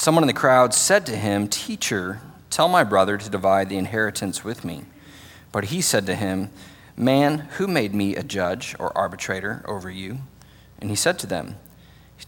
Someone 0.00 0.24
in 0.24 0.28
the 0.28 0.32
crowd 0.32 0.72
said 0.72 1.04
to 1.04 1.14
him, 1.14 1.46
Teacher, 1.46 2.22
tell 2.48 2.68
my 2.68 2.84
brother 2.84 3.18
to 3.18 3.28
divide 3.28 3.68
the 3.68 3.76
inheritance 3.76 4.42
with 4.42 4.64
me. 4.64 4.84
But 5.52 5.64
he 5.64 5.82
said 5.82 6.06
to 6.06 6.14
him, 6.14 6.48
Man, 6.96 7.40
who 7.58 7.66
made 7.66 7.94
me 7.94 8.16
a 8.16 8.22
judge 8.22 8.74
or 8.78 8.96
arbitrator 8.96 9.62
over 9.68 9.90
you? 9.90 10.20
And 10.78 10.88
he 10.88 10.96
said 10.96 11.18
to 11.18 11.26
them, 11.26 11.56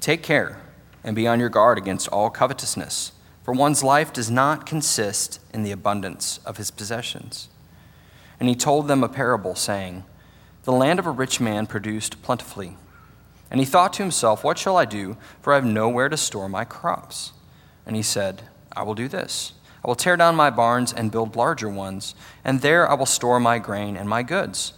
Take 0.03 0.23
care 0.23 0.61
and 1.03 1.17
be 1.17 1.27
on 1.27 1.41
your 1.41 1.49
guard 1.49 1.79
against 1.79 2.09
all 2.09 2.29
covetousness, 2.29 3.13
for 3.43 3.55
one's 3.55 3.83
life 3.83 4.13
does 4.13 4.31
not 4.31 4.67
consist 4.67 5.41
in 5.55 5.63
the 5.63 5.73
abundance 5.73 6.41
of 6.45 6.59
his 6.59 6.71
possessions. 6.71 7.49
And 8.39 8.51
he 8.51 8.55
told 8.55 8.87
them 8.87 9.03
a 9.03 9.09
parable, 9.09 9.55
saying, 9.55 10.05
The 10.65 10.73
land 10.73 10.99
of 10.99 11.07
a 11.07 11.11
rich 11.11 11.41
man 11.41 11.67
produced 11.67 12.21
plentifully. 12.21 12.77
And 13.51 13.61
he 13.61 13.65
thought 13.65 13.95
to 13.95 14.03
himself, 14.03 14.45
What 14.45 14.59
shall 14.59 14.77
I 14.77 14.85
do? 14.85 15.17
For 15.41 15.55
I 15.55 15.57
have 15.57 15.65
nowhere 15.65 16.11
to 16.11 16.19
store 16.19 16.51
my 16.51 16.67
crops. 16.67 17.33
And 17.87 17.97
he 17.97 18.03
said, 18.03 18.43
I 18.75 18.83
will 18.83 18.95
do 18.95 19.09
this. 19.09 19.53
I 19.85 19.89
will 19.89 19.97
tear 19.97 20.17
down 20.17 20.37
my 20.37 20.51
barns 20.51 20.93
and 20.93 21.11
build 21.11 21.35
larger 21.35 21.69
ones, 21.69 22.15
and 22.45 22.61
there 22.61 22.89
I 22.89 22.95
will 22.95 23.07
store 23.07 23.41
my 23.41 23.59
grain 23.59 23.97
and 23.97 24.09
my 24.09 24.23
goods. 24.23 24.75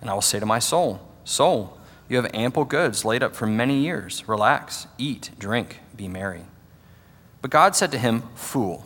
And 0.00 0.10
I 0.10 0.14
will 0.14 0.20
say 0.20 0.40
to 0.40 0.46
my 0.46 0.58
soul, 0.58 1.00
Soul, 1.24 1.78
you 2.08 2.16
have 2.16 2.30
ample 2.34 2.64
goods 2.64 3.04
laid 3.04 3.22
up 3.22 3.36
for 3.36 3.46
many 3.46 3.78
years. 3.78 4.26
Relax, 4.26 4.86
eat, 4.96 5.30
drink, 5.38 5.80
be 5.94 6.08
merry. 6.08 6.46
But 7.40 7.50
God 7.50 7.76
said 7.76 7.92
to 7.92 7.98
him, 7.98 8.22
Fool, 8.34 8.84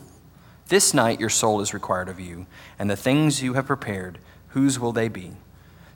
this 0.69 0.93
night 0.93 1.21
your 1.21 1.29
soul 1.29 1.61
is 1.61 1.73
required 1.73 2.09
of 2.09 2.21
you, 2.21 2.47
and 2.79 2.91
the 2.91 2.97
things 2.97 3.43
you 3.43 3.55
have 3.55 3.67
prepared, 3.67 4.19
whose 4.49 4.79
will 4.79 4.93
they 4.93 5.09
be? 5.09 5.33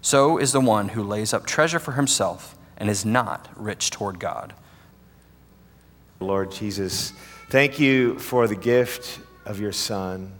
So 0.00 0.38
is 0.38 0.52
the 0.52 0.61
one 0.61 0.91
who 0.91 1.02
lays 1.02 1.34
up 1.34 1.47
treasure 1.47 1.78
for 1.78 1.92
himself 1.92 2.56
and 2.77 2.88
is 2.88 3.05
not 3.05 3.48
rich 3.56 3.91
toward 3.91 4.20
God. 4.20 4.55
Lord 6.20 6.52
Jesus, 6.52 7.12
thank 7.48 7.78
you 7.78 8.18
for 8.18 8.48
the 8.48 8.56
gift 8.56 9.20
of 9.45 9.60
your 9.60 9.73
Son. 9.73 10.32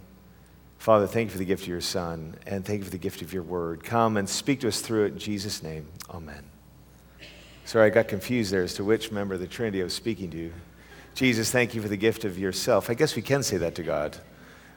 Father, 0.77 1.07
thank 1.07 1.27
you 1.27 1.31
for 1.31 1.37
the 1.37 1.45
gift 1.45 1.63
of 1.63 1.69
your 1.69 1.81
Son, 1.81 2.35
and 2.45 2.65
thank 2.65 2.79
you 2.79 2.85
for 2.85 2.91
the 2.91 2.97
gift 2.97 3.21
of 3.21 3.33
your 3.33 3.43
word. 3.43 3.83
Come 3.83 4.17
and 4.17 4.27
speak 4.27 4.61
to 4.61 4.67
us 4.67 4.81
through 4.81 5.05
it 5.05 5.13
in 5.13 5.19
Jesus' 5.19 5.63
name. 5.63 5.87
Amen. 6.09 6.43
Sorry, 7.65 7.87
I 7.87 7.89
got 7.89 8.07
confused 8.07 8.51
there 8.51 8.63
as 8.63 8.73
to 8.75 8.83
which 8.83 9.11
member 9.11 9.33
of 9.33 9.39
the 9.39 9.47
Trinity 9.47 9.81
I 9.81 9.83
was 9.83 9.93
speaking 9.93 10.29
to. 10.31 10.51
Jesus, 11.15 11.51
thank 11.51 11.73
you 11.73 11.81
for 11.81 11.87
the 11.87 11.97
gift 11.97 12.25
of 12.25 12.37
yourself. 12.37 12.89
I 12.89 12.93
guess 12.93 13.15
we 13.15 13.21
can 13.21 13.43
say 13.43 13.57
that 13.57 13.75
to 13.75 13.83
God. 13.83 14.17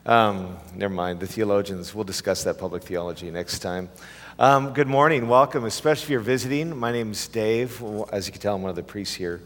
Um, 0.07 0.57
never 0.75 0.95
mind, 0.95 1.21
the 1.21 1.27
theologians, 1.27 1.95
we'll 1.95 2.05
discuss 2.05 2.43
that 2.45 2.59
public 2.59 2.83
theology 2.83 3.31
next 3.31 3.59
time. 3.59 3.91
Um, 4.39 4.73
good 4.73 4.89
morning, 4.89 5.29
welcome, 5.29 5.65
especially 5.67 6.05
if 6.05 6.11
you're 6.11 6.21
visiting. 6.21 6.77
My 6.77 6.91
name's 6.91 7.29
Dave. 7.29 7.83
As 8.11 8.27
you 8.27 8.33
can 8.33 8.41
tell, 8.41 8.55
I'm 8.55 8.63
one 8.63 8.71
of 8.71 8.77
the 8.77 8.83
priests 8.83 9.15
here. 9.15 9.43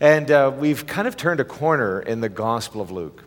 And 0.00 0.30
uh, 0.30 0.52
we've 0.56 0.86
kind 0.86 1.06
of 1.06 1.16
turned 1.16 1.40
a 1.40 1.44
corner 1.44 2.00
in 2.00 2.20
the 2.20 2.28
Gospel 2.28 2.80
of 2.80 2.90
Luke. 2.90 3.24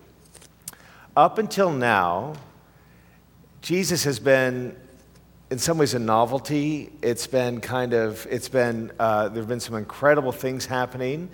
Up 1.15 1.37
until 1.37 1.71
now, 1.71 2.33
Jesus 3.61 4.03
has 4.03 4.19
been, 4.19 4.75
in 5.49 5.59
some 5.59 5.77
ways, 5.77 5.93
a 5.93 5.99
novelty. 5.99 6.91
It's 7.01 7.25
been 7.25 7.61
kind 7.61 7.93
of, 7.93 8.27
it's 8.29 8.49
been, 8.49 8.91
uh, 8.99 9.29
there 9.29 9.41
have 9.41 9.47
been 9.47 9.61
some 9.61 9.75
incredible 9.75 10.33
things 10.33 10.65
happening. 10.65 11.29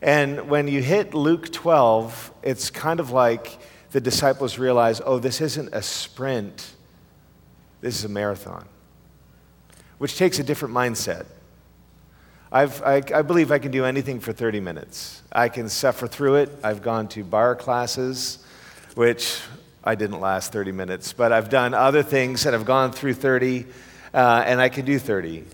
And 0.00 0.48
when 0.48 0.68
you 0.68 0.82
hit 0.82 1.14
Luke 1.14 1.52
12, 1.52 2.32
it's 2.44 2.70
kind 2.70 3.00
of 3.00 3.10
like 3.10 3.58
the 3.90 4.00
disciples 4.00 4.56
realize, 4.58 5.00
oh, 5.04 5.18
this 5.18 5.40
isn't 5.40 5.74
a 5.74 5.82
sprint, 5.82 6.74
this 7.80 7.98
is 7.98 8.04
a 8.04 8.08
marathon, 8.08 8.66
which 9.98 10.16
takes 10.16 10.38
a 10.38 10.44
different 10.44 10.74
mindset. 10.74 11.26
I've, 12.52 12.82
I, 12.82 13.02
I, 13.14 13.22
believe 13.22 13.50
I 13.50 13.58
can 13.58 13.72
do 13.72 13.84
anything 13.84 14.20
for 14.20 14.32
30 14.32 14.60
minutes. 14.60 15.22
I 15.32 15.48
can 15.48 15.68
suffer 15.68 16.06
through 16.06 16.36
it. 16.36 16.50
I've 16.62 16.80
gone 16.80 17.08
to 17.08 17.24
barre 17.24 17.56
classes, 17.56 18.38
which 18.94 19.40
I 19.82 19.96
didn't 19.96 20.20
last 20.20 20.52
30 20.52 20.72
minutes, 20.72 21.12
but 21.12 21.32
I've 21.32 21.50
done 21.50 21.74
other 21.74 22.02
things 22.02 22.44
that 22.44 22.52
have 22.52 22.64
gone 22.64 22.92
through 22.92 23.14
30, 23.14 23.66
uh, 24.14 24.44
and 24.46 24.60
I 24.60 24.68
can 24.68 24.84
do 24.84 24.98
30. 24.98 25.44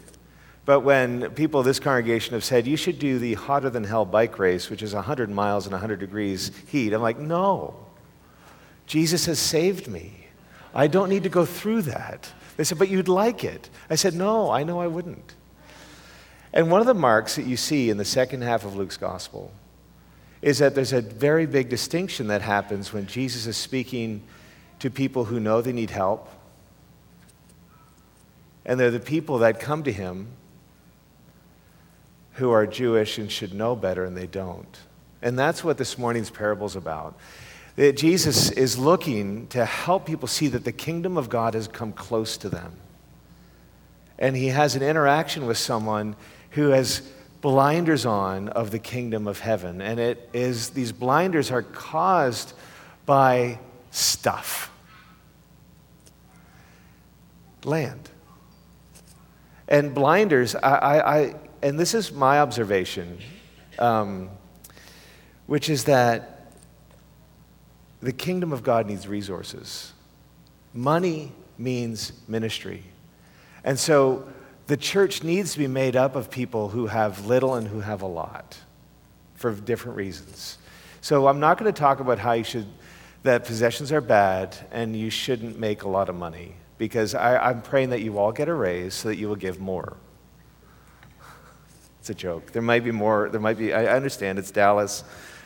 But 0.65 0.81
when 0.81 1.31
people 1.31 1.61
of 1.61 1.67
this 1.67 1.81
congregation 1.81 2.35
have 2.35 2.45
said, 2.45 2.67
you 2.67 2.77
should 2.77 2.99
do 2.99 3.19
the 3.19 3.35
hotter 3.35 3.71
than 3.71 3.85
hell 3.85 4.05
bike 4.05 4.39
race, 4.39 4.71
which 4.71 4.83
is 4.83 4.95
100 4.95 5.31
miles 5.31 5.67
and 5.67 5.73
100 5.73 5.99
degrees 5.99 6.53
heat, 6.69 6.93
I'm 6.93 7.03
like, 7.03 7.19
no. 7.19 7.75
Jesus 8.87 9.27
has 9.27 9.39
saved 9.39 9.89
me. 9.89 10.27
I 10.75 10.87
don't 10.87 11.09
need 11.09 11.23
to 11.23 11.29
go 11.29 11.45
through 11.45 11.83
that. 11.83 12.31
They 12.57 12.65
said, 12.65 12.79
but 12.79 12.89
you'd 12.89 13.09
like 13.09 13.45
it. 13.45 13.71
I 13.89 13.95
said, 13.95 14.15
no, 14.15 14.51
I 14.51 14.63
know 14.63 14.81
I 14.81 14.87
wouldn't. 14.87 15.35
And 16.53 16.71
one 16.71 16.81
of 16.81 16.87
the 16.87 16.95
marks 16.95 17.37
that 17.37 17.47
you 17.47 17.57
see 17.57 17.89
in 17.89 17.97
the 17.97 18.05
second 18.05 18.43
half 18.43 18.65
of 18.65 18.77
Luke's 18.77 18.97
gospel 18.97 19.53
is 20.43 20.59
that 20.59 20.75
there's 20.75 20.93
a 20.93 21.01
very 21.01 21.47
big 21.47 21.69
distinction 21.69 22.27
that 22.27 22.43
happens 22.43 22.93
when 22.93 23.07
Jesus 23.07 23.47
is 23.47 23.57
speaking 23.57 24.23
to 24.81 24.91
people 24.91 25.25
who 25.25 25.39
know 25.39 25.63
they 25.63 25.73
need 25.73 25.91
help. 25.91 26.29
And 28.65 28.79
they're 28.79 28.91
the 28.91 29.01
people 29.01 29.39
that 29.39 29.61
come 29.61 29.85
to 29.85 29.93
him 29.93 30.29
who 32.35 32.51
are 32.51 32.67
Jewish 32.67 33.19
and 33.19 33.31
should 33.31 33.55
know 33.55 33.77
better, 33.77 34.05
and 34.05 34.17
they 34.17 34.27
don't. 34.27 34.79
And 35.21 35.39
that's 35.39 35.63
what 35.63 35.79
this 35.79 35.97
morning's 35.97 36.31
parable 36.31 36.67
is 36.67 36.77
about. 36.77 37.17
That 37.77 37.97
Jesus 37.97 38.51
is 38.51 38.77
looking 38.79 39.47
to 39.49 39.65
help 39.65 40.07
people 40.07 40.29
see 40.29 40.49
that 40.49 40.65
the 40.65 40.73
kingdom 40.73 41.17
of 41.17 41.29
God 41.29 41.55
has 41.55 41.69
come 41.69 41.93
close 41.93 42.37
to 42.39 42.49
them. 42.49 42.73
And 44.19 44.37
he 44.37 44.49
has 44.49 44.77
an 44.77 44.83
interaction 44.83 45.47
with 45.47 45.59
someone 45.59 46.17
who 46.53 46.69
has 46.69 47.03
blinders 47.41 48.07
on 48.07 48.49
of 48.49 48.71
the 48.71 48.79
kingdom 48.79 49.27
of 49.27 49.41
heaven. 49.41 49.81
And 49.83 49.99
it 49.99 50.29
is, 50.33 50.71
these 50.71 50.93
blinders 50.93 51.51
are 51.51 51.63
caused 51.63 52.55
by 53.05 53.59
stuff 53.91 54.71
land. 57.65 58.09
And 59.69 59.95
blinders, 59.95 60.55
I, 60.55 60.61
I, 60.61 61.19
I 61.19 61.35
and 61.63 61.79
this 61.79 61.95
is 61.95 62.13
my 62.13 62.41
observation, 62.41 63.19
um, 63.79 64.31
which 65.47 65.71
is 65.71 65.85
that 65.85 66.53
the 68.01 68.13
kingdom 68.13 68.53
of 68.53 68.63
God 68.63 68.87
needs 68.87 69.07
resources. 69.07 69.93
Money 70.75 71.33
means 71.57 72.13
ministry. 72.27 72.83
And 73.65 73.79
so 73.79 74.27
the 74.67 74.77
church 74.77 75.23
needs 75.23 75.53
to 75.53 75.59
be 75.59 75.67
made 75.67 75.97
up 75.97 76.17
of 76.17 76.31
people 76.31 76.69
who 76.69 76.87
have 76.87 77.27
little 77.27 77.55
and 77.55 77.69
who 77.69 77.81
have 77.81 78.03
a 78.03 78.07
lot 78.07 78.59
for 79.35 79.53
different 79.53 79.97
reasons. 79.97 80.59
So 81.01 81.27
I'm 81.27 81.41
not 81.41 81.59
going 81.59 81.73
to 81.73 81.79
talk 81.79 82.01
about 82.01 82.19
how 82.19 82.33
you 82.33 82.45
should, 82.45 82.67
that 83.25 83.45
possessions 83.45 83.91
are 83.91 84.01
bad 84.01 84.57
and 84.71 84.95
you 84.97 85.11
shouldn't 85.11 85.59
make 85.59 85.83
a 85.83 85.89
lot 85.89 86.09
of 86.09 86.15
money 86.15 86.55
because 86.79 87.15
I, 87.15 87.51
am 87.51 87.63
praying 87.63 87.91
that 87.91 88.03
you 88.03 88.19
all 88.19 88.33
get 88.33 88.49
a 88.49 88.55
raise 88.55 88.95
so 88.95 89.09
that 89.09 89.17
you 89.17 89.29
will 89.29 89.37
give 89.37 89.61
more. 89.61 89.97
It's 92.01 92.11
a 92.11 92.15
joke. 92.15 92.51
There 92.51 92.63
might 92.63 92.83
be 92.83 92.91
more. 92.91 93.29
There 93.31 93.41
might 93.41 93.57
be. 93.57 93.73
I 93.73 93.95
understand 93.95 94.41
it's 94.41 94.51
Dallas. 94.51 95.05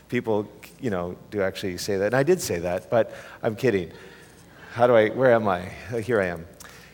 People, 0.08 0.50
you 0.80 0.88
know, 0.88 1.14
do 1.30 1.42
actually 1.42 1.76
say 1.76 1.98
that, 1.98 2.06
and 2.06 2.14
I 2.14 2.22
did 2.22 2.40
say 2.40 2.60
that, 2.60 2.88
but 2.88 3.14
I'm 3.42 3.54
kidding. 3.54 3.92
How 4.72 4.86
do 4.86 4.94
I? 4.94 5.10
Where 5.10 5.32
am 5.32 5.46
I? 5.48 5.60
Here 6.00 6.18
I 6.18 6.28
am. 6.28 6.46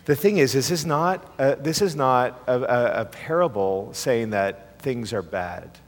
The 0.05 0.17
thing 0.17 0.39
is, 0.39 0.53
this 0.53 0.71
is 0.71 0.85
not. 0.85 1.33
A, 1.39 1.57
this 1.57 1.81
is 1.81 1.95
not 1.95 2.43
a, 2.47 2.61
a, 2.61 3.01
a 3.03 3.05
parable 3.05 3.91
saying 3.93 4.31
that 4.31 4.81
things 4.81 5.13
are 5.13 5.23
bad. 5.23 5.79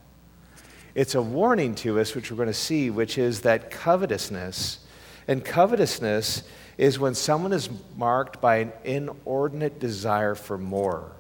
It's 0.95 1.17
a 1.17 1.23
warning 1.23 1.75
to 1.77 1.99
us, 1.99 2.15
which 2.15 2.31
we're 2.31 2.37
going 2.37 2.47
to 2.47 2.55
see, 2.55 2.91
which 2.91 3.19
is 3.19 3.41
that 3.41 3.71
covetousness, 3.73 4.79
and 5.27 5.45
covetousness 5.45 6.45
is 6.79 6.99
when 6.99 7.15
someone 7.15 7.53
is 7.53 7.69
marked 7.97 8.41
by 8.41 8.57
an 8.59 8.73
inordinate 8.85 9.81
desire 9.81 10.37
for 10.37 10.59
more. 10.59 11.11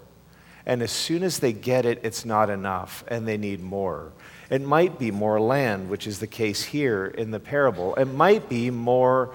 And 0.66 0.82
as 0.82 0.92
soon 0.92 1.22
as 1.22 1.40
they 1.40 1.52
get 1.52 1.84
it, 1.84 2.00
it's 2.02 2.24
not 2.24 2.50
enough 2.50 3.04
and 3.08 3.28
they 3.28 3.36
need 3.36 3.60
more. 3.60 4.12
It 4.50 4.62
might 4.62 4.98
be 4.98 5.10
more 5.10 5.40
land, 5.40 5.90
which 5.90 6.06
is 6.06 6.20
the 6.20 6.26
case 6.26 6.62
here 6.62 7.06
in 7.06 7.30
the 7.30 7.40
parable. 7.40 7.94
It 7.96 8.06
might 8.06 8.48
be 8.48 8.70
more 8.70 9.34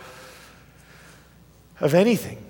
of 1.80 1.94
anything. 1.94 2.44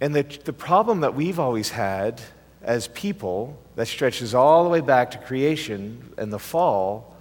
And 0.00 0.14
the, 0.14 0.22
the 0.44 0.52
problem 0.52 1.00
that 1.00 1.14
we've 1.14 1.40
always 1.40 1.70
had 1.70 2.20
as 2.62 2.88
people, 2.88 3.58
that 3.76 3.86
stretches 3.86 4.34
all 4.34 4.64
the 4.64 4.70
way 4.70 4.80
back 4.80 5.10
to 5.12 5.18
creation 5.18 6.12
and 6.18 6.32
the 6.32 6.38
fall, 6.38 7.16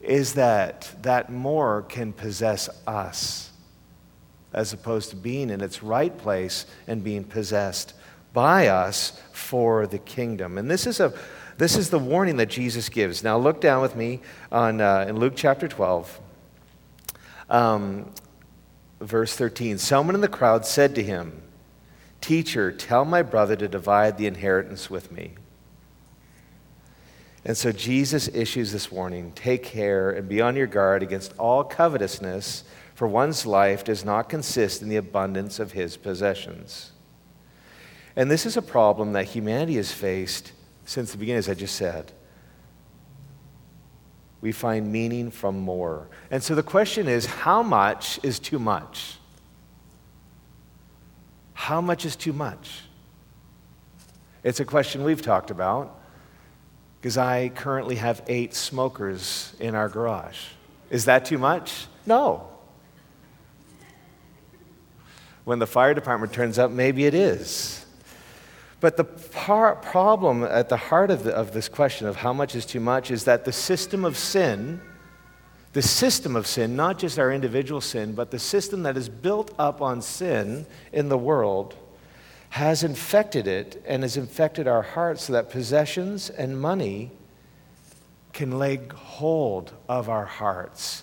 is 0.00 0.34
that 0.34 0.90
that 1.02 1.30
more 1.30 1.82
can 1.82 2.12
possess 2.12 2.68
us 2.86 3.50
as 4.52 4.72
opposed 4.72 5.10
to 5.10 5.16
being 5.16 5.50
in 5.50 5.60
its 5.60 5.82
right 5.82 6.16
place 6.18 6.66
and 6.86 7.02
being 7.02 7.24
possessed 7.24 7.94
by 8.32 8.66
us 8.66 9.20
for 9.32 9.86
the 9.86 9.98
kingdom. 9.98 10.58
And 10.58 10.70
this 10.70 10.86
is, 10.86 11.00
a, 11.00 11.12
this 11.58 11.76
is 11.76 11.90
the 11.90 11.98
warning 11.98 12.36
that 12.36 12.48
Jesus 12.50 12.88
gives. 12.88 13.22
Now, 13.22 13.38
look 13.38 13.60
down 13.60 13.80
with 13.80 13.96
me 13.96 14.20
on, 14.50 14.80
uh, 14.80 15.06
in 15.08 15.16
Luke 15.16 15.34
chapter 15.36 15.68
12, 15.68 16.20
um, 17.48 18.10
verse 19.00 19.36
13. 19.36 19.78
Someone 19.78 20.14
in 20.14 20.20
the 20.20 20.28
crowd 20.28 20.66
said 20.66 20.94
to 20.96 21.02
him, 21.02 21.42
Teacher, 22.22 22.72
tell 22.72 23.04
my 23.04 23.20
brother 23.20 23.56
to 23.56 23.68
divide 23.68 24.16
the 24.16 24.26
inheritance 24.26 24.88
with 24.88 25.12
me. 25.12 25.32
And 27.44 27.56
so 27.56 27.72
Jesus 27.72 28.28
issues 28.28 28.70
this 28.70 28.92
warning 28.92 29.32
take 29.32 29.64
care 29.64 30.10
and 30.10 30.28
be 30.28 30.40
on 30.40 30.54
your 30.54 30.68
guard 30.68 31.02
against 31.02 31.36
all 31.36 31.64
covetousness, 31.64 32.62
for 32.94 33.08
one's 33.08 33.44
life 33.44 33.82
does 33.82 34.04
not 34.04 34.28
consist 34.28 34.80
in 34.80 34.88
the 34.88 34.96
abundance 34.96 35.58
of 35.58 35.72
his 35.72 35.96
possessions. 35.96 36.92
And 38.14 38.30
this 38.30 38.46
is 38.46 38.56
a 38.56 38.62
problem 38.62 39.12
that 39.14 39.24
humanity 39.24 39.74
has 39.74 39.90
faced 39.90 40.52
since 40.84 41.10
the 41.10 41.18
beginning, 41.18 41.40
as 41.40 41.48
I 41.48 41.54
just 41.54 41.74
said. 41.74 42.12
We 44.40 44.52
find 44.52 44.92
meaning 44.92 45.32
from 45.32 45.58
more. 45.58 46.08
And 46.30 46.42
so 46.42 46.54
the 46.54 46.62
question 46.62 47.08
is 47.08 47.26
how 47.26 47.64
much 47.64 48.20
is 48.22 48.38
too 48.38 48.60
much? 48.60 49.16
How 51.62 51.80
much 51.80 52.04
is 52.04 52.16
too 52.16 52.32
much? 52.32 52.80
It's 54.42 54.58
a 54.58 54.64
question 54.64 55.04
we've 55.04 55.22
talked 55.22 55.52
about 55.52 55.96
because 57.00 57.16
I 57.16 57.50
currently 57.50 57.94
have 57.94 58.20
eight 58.26 58.52
smokers 58.52 59.54
in 59.60 59.76
our 59.76 59.88
garage. 59.88 60.38
Is 60.90 61.04
that 61.04 61.24
too 61.24 61.38
much? 61.38 61.86
No. 62.04 62.48
When 65.44 65.60
the 65.60 65.68
fire 65.68 65.94
department 65.94 66.32
turns 66.32 66.58
up, 66.58 66.72
maybe 66.72 67.06
it 67.06 67.14
is. 67.14 67.86
But 68.80 68.96
the 68.96 69.04
par- 69.04 69.76
problem 69.76 70.42
at 70.42 70.68
the 70.68 70.76
heart 70.76 71.12
of, 71.12 71.22
the, 71.22 71.32
of 71.32 71.52
this 71.52 71.68
question 71.68 72.08
of 72.08 72.16
how 72.16 72.32
much 72.32 72.56
is 72.56 72.66
too 72.66 72.80
much 72.80 73.12
is 73.12 73.22
that 73.26 73.44
the 73.44 73.52
system 73.52 74.04
of 74.04 74.18
sin, 74.18 74.80
the 75.72 75.82
system 75.82 76.36
of 76.36 76.46
sin, 76.46 76.76
not 76.76 76.98
just 76.98 77.18
our 77.18 77.32
individual 77.32 77.80
sin, 77.80 78.12
but 78.14 78.30
the 78.30 78.38
system 78.38 78.82
that 78.82 78.96
is 78.96 79.08
built 79.08 79.54
up 79.58 79.80
on 79.80 80.02
sin 80.02 80.66
in 80.92 81.08
the 81.08 81.18
world, 81.18 81.74
has 82.50 82.84
infected 82.84 83.46
it 83.46 83.82
and 83.86 84.02
has 84.02 84.18
infected 84.18 84.68
our 84.68 84.82
hearts 84.82 85.24
so 85.24 85.32
that 85.32 85.48
possessions 85.48 86.28
and 86.28 86.60
money 86.60 87.10
can 88.34 88.58
lay 88.58 88.78
hold 88.94 89.72
of 89.88 90.10
our 90.10 90.26
hearts 90.26 91.02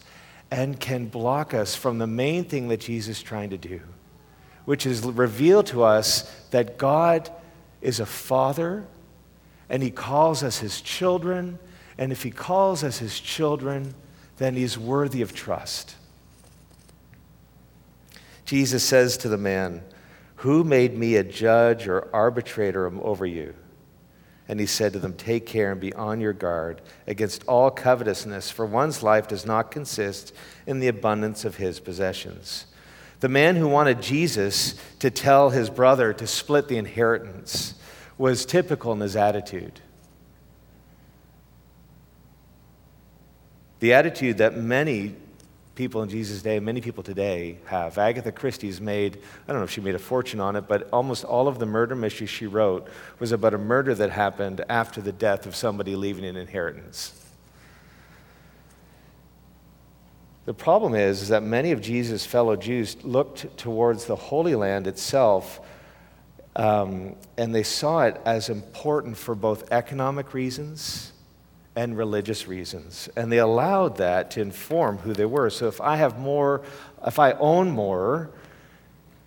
and 0.51 0.79
can 0.79 1.07
block 1.07 1.53
us 1.53 1.75
from 1.75 1.97
the 1.97 2.07
main 2.07 2.43
thing 2.43 2.67
that 2.67 2.79
Jesus 2.79 3.17
is 3.17 3.23
trying 3.23 3.49
to 3.49 3.57
do, 3.57 3.81
which 4.65 4.85
is 4.85 5.01
reveal 5.01 5.63
to 5.63 5.83
us 5.83 6.31
that 6.51 6.77
God 6.77 7.31
is 7.81 7.99
a 7.99 8.05
father 8.05 8.85
and 9.69 9.81
he 9.81 9.91
calls 9.91 10.43
us 10.43 10.59
his 10.59 10.81
children. 10.81 11.57
And 11.97 12.11
if 12.11 12.23
he 12.23 12.31
calls 12.31 12.83
us 12.83 12.99
his 12.99 13.19
children, 13.19 13.93
then 14.39 14.55
he's 14.55 14.77
worthy 14.77 15.21
of 15.21 15.33
trust. 15.33 15.95
Jesus 18.45 18.83
says 18.83 19.15
to 19.17 19.29
the 19.29 19.37
man, 19.37 19.83
who 20.37 20.63
made 20.63 20.97
me 20.97 21.17
a 21.17 21.23
judge 21.23 21.87
or 21.87 22.07
arbitrator 22.13 22.87
over 23.03 23.25
you? 23.25 23.53
And 24.47 24.59
he 24.59 24.65
said 24.65 24.93
to 24.93 24.99
them, 24.99 25.13
Take 25.13 25.45
care 25.45 25.71
and 25.71 25.79
be 25.79 25.93
on 25.93 26.21
your 26.21 26.33
guard 26.33 26.81
against 27.05 27.43
all 27.45 27.69
covetousness, 27.69 28.49
for 28.49 28.65
one's 28.65 29.03
life 29.03 29.27
does 29.27 29.45
not 29.45 29.69
consist 29.69 30.33
in 30.65 30.79
the 30.79 30.87
abundance 30.87 31.43
of 31.43 31.57
his 31.57 31.81
possessions. 31.81 32.65
The 33.19 33.27
man 33.27 33.57
who 33.57 33.67
wanted 33.67 34.01
Jesus 34.01 34.75
to 34.99 35.11
tell 35.11 35.49
his 35.49 35.69
brother 35.69 36.13
to 36.13 36.25
split 36.25 36.69
the 36.69 36.77
inheritance 36.77 37.75
was 38.17 38.45
typical 38.45 38.93
in 38.93 39.01
his 39.01 39.17
attitude. 39.17 39.81
The 43.79 43.93
attitude 43.93 44.37
that 44.39 44.57
many 44.57 45.15
people 45.75 46.03
in 46.03 46.09
Jesus' 46.09 46.41
day, 46.41 46.59
many 46.59 46.81
people 46.81 47.03
today 47.03 47.57
have. 47.65 47.97
Agatha 47.97 48.33
Christie's 48.33 48.81
made, 48.81 49.17
I 49.47 49.51
don't 49.51 49.61
know 49.61 49.63
if 49.63 49.71
she 49.71 49.79
made 49.79 49.95
a 49.95 49.99
fortune 49.99 50.41
on 50.41 50.57
it, 50.57 50.67
but 50.67 50.89
almost 50.91 51.23
all 51.23 51.47
of 51.47 51.57
the 51.57 51.65
murder 51.65 51.95
mysteries 51.95 52.29
she 52.29 52.47
wrote 52.47 52.89
was 53.19 53.31
about 53.31 53.53
a 53.53 53.57
murder 53.57 53.95
that 53.95 54.09
happened 54.09 54.65
after 54.67 54.99
the 54.99 55.13
death 55.13 55.45
of 55.45 55.55
somebody 55.55 55.95
leaving 55.95 56.25
an 56.25 56.35
inheritance. 56.35 57.13
The 60.43 60.53
problem 60.53 60.95
is, 60.95 61.21
is 61.21 61.29
that 61.29 61.43
many 61.43 61.71
of 61.71 61.79
Jesus' 61.79 62.25
fellow 62.25 62.57
Jews 62.57 62.97
looked 63.03 63.57
towards 63.57 64.03
the 64.03 64.17
Holy 64.17 64.55
Land 64.55 64.87
itself 64.87 65.61
um, 66.57 67.15
and 67.37 67.55
they 67.55 67.63
saw 67.63 68.01
it 68.01 68.19
as 68.25 68.49
important 68.49 69.15
for 69.15 69.33
both 69.33 69.71
economic 69.71 70.33
reasons 70.33 71.13
and 71.75 71.97
religious 71.97 72.47
reasons. 72.47 73.09
And 73.15 73.31
they 73.31 73.37
allowed 73.37 73.97
that 73.97 74.31
to 74.31 74.41
inform 74.41 74.97
who 74.99 75.13
they 75.13 75.25
were. 75.25 75.49
So 75.49 75.67
if 75.67 75.79
I 75.79 75.95
have 75.97 76.19
more, 76.19 76.61
if 77.05 77.19
I 77.19 77.33
own 77.33 77.71
more 77.71 78.31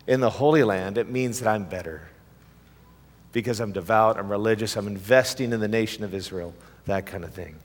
in 0.06 0.20
the 0.20 0.30
Holy 0.30 0.64
Land, 0.64 0.98
it 0.98 1.08
means 1.08 1.40
that 1.40 1.48
I'm 1.48 1.64
better. 1.64 2.08
Because 3.32 3.60
I'm 3.60 3.72
devout, 3.72 4.18
I'm 4.18 4.30
religious, 4.30 4.76
I'm 4.76 4.86
investing 4.86 5.52
in 5.52 5.60
the 5.60 5.68
nation 5.68 6.04
of 6.04 6.12
Israel, 6.12 6.54
that 6.84 7.06
kind 7.06 7.24
of 7.24 7.32
thing. 7.32 7.56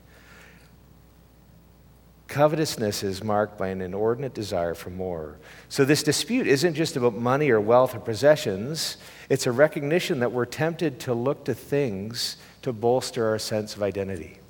Covetousness 2.28 3.02
is 3.02 3.24
marked 3.24 3.58
by 3.58 3.68
an 3.68 3.80
inordinate 3.80 4.34
desire 4.34 4.74
for 4.74 4.90
more. 4.90 5.38
So, 5.70 5.86
this 5.86 6.02
dispute 6.02 6.46
isn't 6.46 6.74
just 6.74 6.94
about 6.96 7.14
money 7.14 7.48
or 7.50 7.58
wealth 7.58 7.94
or 7.94 8.00
possessions, 8.00 8.98
it's 9.30 9.46
a 9.46 9.52
recognition 9.52 10.20
that 10.20 10.30
we're 10.30 10.44
tempted 10.44 11.00
to 11.00 11.14
look 11.14 11.44
to 11.46 11.54
things 11.54 12.36
to 12.62 12.72
bolster 12.72 13.26
our 13.28 13.38
sense 13.38 13.76
of 13.76 13.82
identity. 13.82 14.40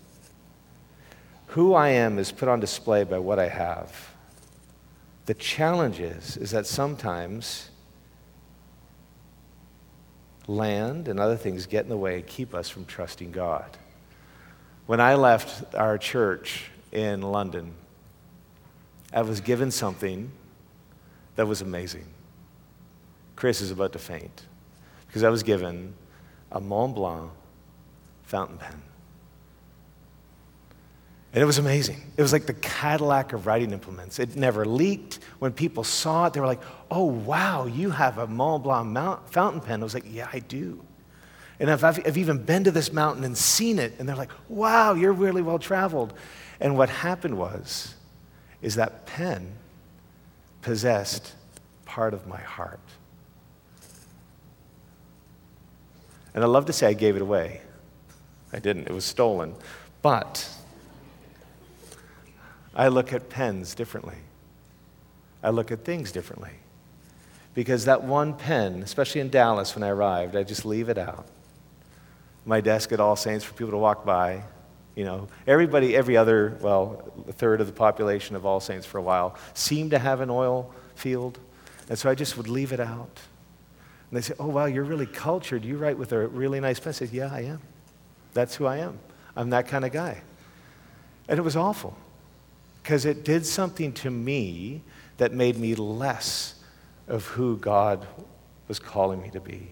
Who 1.49 1.75
I 1.75 1.89
am 1.91 2.19
is 2.19 2.31
put 2.33 2.49
on 2.49 2.61
display 2.61 3.05
by 3.05 3.19
what 3.19 3.39
I 3.39 3.49
have. 3.49 4.15
The 5.27 5.35
challenge 5.35 6.01
is, 6.01 6.37
is 6.37 6.51
that 6.53 6.67
sometimes 6.67 7.71
land 10.47 11.09
and 11.09 11.21
other 11.21 11.37
things 11.37 11.67
get 11.67 11.85
in 11.85 11.91
the 11.91 11.97
way 11.97 12.17
and 12.17 12.27
keep 12.27 12.55
us 12.55 12.69
from 12.69 12.85
trusting 12.87 13.33
God. 13.33 13.77
When 14.87 15.01
I 15.01 15.15
left 15.15 15.75
our 15.75 15.99
church 15.99 16.71
in 16.93 17.21
London, 17.21 17.75
I 19.13 19.23
was 19.23 19.41
given 19.41 19.71
something 19.71 20.31
that 21.37 21.47
was 21.47 21.61
amazing. 21.61 22.07
Chris 23.37 23.61
is 23.61 23.71
about 23.71 23.93
to 23.93 23.99
faint 23.99 24.47
because 25.07 25.23
I 25.23 25.29
was 25.29 25.43
given 25.43 25.95
a 26.51 26.61
Mont 26.61 26.95
Blanc 26.95 27.31
fountain 28.25 28.59
pen. 28.59 28.83
And 31.33 31.43
it 31.43 31.47
was 31.47 31.59
amazing. 31.59 32.01
It 32.17 32.23
was 32.23 32.33
like 32.33 32.47
the 32.47 32.55
Cadillac 32.55 33.33
of 33.35 33.47
writing 33.47 33.73
implements. 33.73 34.19
It 34.19 34.35
never 34.35 34.65
leaked. 34.65 35.19
When 35.39 35.53
people 35.53 35.85
saw 35.85 36.27
it, 36.27 36.33
they 36.33 36.41
were 36.41 36.47
like, 36.47 36.63
oh, 36.91 37.05
wow, 37.05 37.67
you 37.67 37.91
have 37.91 38.17
a 38.19 38.27
Mont 38.27 38.63
Blanc 38.63 38.89
mount- 38.89 39.31
fountain 39.31 39.61
pen. 39.61 39.81
I 39.81 39.85
was 39.85 39.95
like, 39.95 40.07
yeah, 40.07 40.29
I 40.33 40.39
do. 40.39 40.83
And 41.61 41.71
I've, 41.71 41.85
I've, 41.85 42.17
even 42.17 42.39
been 42.39 42.65
to 42.65 42.71
this 42.71 42.93
mountain 42.93 43.25
and 43.25 43.37
seen 43.37 43.79
it, 43.79 43.95
and 43.99 44.09
they're 44.09 44.17
like, 44.17 44.31
wow, 44.49 44.95
you're 44.95 45.13
really 45.13 45.43
well 45.43 45.59
traveled. 45.59 46.15
And 46.61 46.79
what 46.79 46.89
happened 46.89 47.37
was, 47.37 47.95
is 48.63 48.77
that 48.77 49.07
pen 49.07 49.53
possessed 50.63 51.35
part 51.85 52.15
of 52.15 52.27
my 52.27 52.41
heart. 52.41 52.81
And 56.35 56.45
I 56.45 56.47
love 56.47 56.67
to 56.67 56.73
say 56.73 56.87
I 56.87 56.93
gave 56.93 57.17
it 57.17 57.23
away. 57.23 57.61
I 58.53 58.61
didn't, 58.61 58.87
it 58.87 58.93
was 58.93 59.05
stolen. 59.05 59.55
But 60.01 60.49
I 62.79 62.89
look 62.89 63.13
at 63.13 63.29
pens 63.29 63.75
differently. 63.75 64.19
I 65.43 65.51
look 65.51 65.73
at 65.73 65.85
things 65.85 66.13
differently. 66.13 66.53
Because 67.53 67.87
that 67.87 68.05
one 68.05 68.35
pen, 68.35 68.85
especially 68.85 69.21
in 69.21 69.31
Dallas 69.31 69.75
when 69.75 69.83
I 69.83 69.89
arrived, 69.89 70.37
I 70.37 70.45
just 70.45 70.65
leave 70.65 70.89
it 70.89 70.97
out. 70.97 71.27
My 72.47 72.61
desk 72.61 72.93
at 72.93 73.01
All 73.01 73.17
Saints 73.17 73.45
for 73.45 73.53
people 73.55 73.73
to 73.73 73.79
walk 73.79 74.07
by. 74.07 74.45
You 74.95 75.05
know, 75.05 75.29
everybody, 75.47 75.97
every 75.97 76.17
other, 76.17 76.57
well, 76.61 77.13
a 77.29 77.33
third 77.33 77.61
of 77.61 77.67
the 77.67 77.73
population 77.73 78.37
of 78.37 78.47
All 78.47 78.61
Saints 78.61 78.87
for 78.87 78.99
a 78.99 79.03
while 79.03 79.37
seemed 79.55 79.91
to 79.91 79.99
have 79.99 80.21
an 80.21 80.31
oil 80.31 80.73
field. 80.95 81.41
And 81.89 81.99
so 81.99 82.09
I 82.09 82.15
just 82.15 82.37
would 82.37 82.49
leave 82.49 82.73
it 82.73 82.81
out. 82.81 83.21
And 84.11 84.17
they 84.17 84.21
say, 84.21 84.35
Oh, 84.39 84.47
wow, 84.47 84.67
you're 84.67 84.85
really 84.85 85.07
cultured. 85.07 85.65
You 85.65 85.79
write 85.79 85.99
with 85.99 86.13
a 86.13 86.29
really 86.29 86.61
nice 86.61 86.79
pen. 86.79 86.91
I 86.91 86.93
said, 86.93 87.11
Yeah, 87.11 87.31
I 87.33 87.41
am. 87.41 87.61
That's 88.35 88.55
who 88.55 88.67
I 88.67 88.79
am. 88.79 89.01
I'm 89.35 89.51
that 89.51 89.67
kind 89.67 89.85
of 89.85 89.91
guy. 89.91 90.23
And 91.29 91.39
it 91.39 91.43
was 91.43 91.57
awful 91.57 91.97
because 92.89 93.05
it 93.05 93.23
did 93.23 93.45
something 93.45 93.93
to 93.93 94.11
me 94.11 94.81
that 95.19 95.31
made 95.31 95.59
me 95.59 95.75
less 95.75 96.55
of 97.07 97.27
who 97.27 97.59
God 97.59 98.07
was 98.67 98.79
calling 98.79 99.21
me 99.21 99.29
to 99.29 99.41
be. 99.41 99.69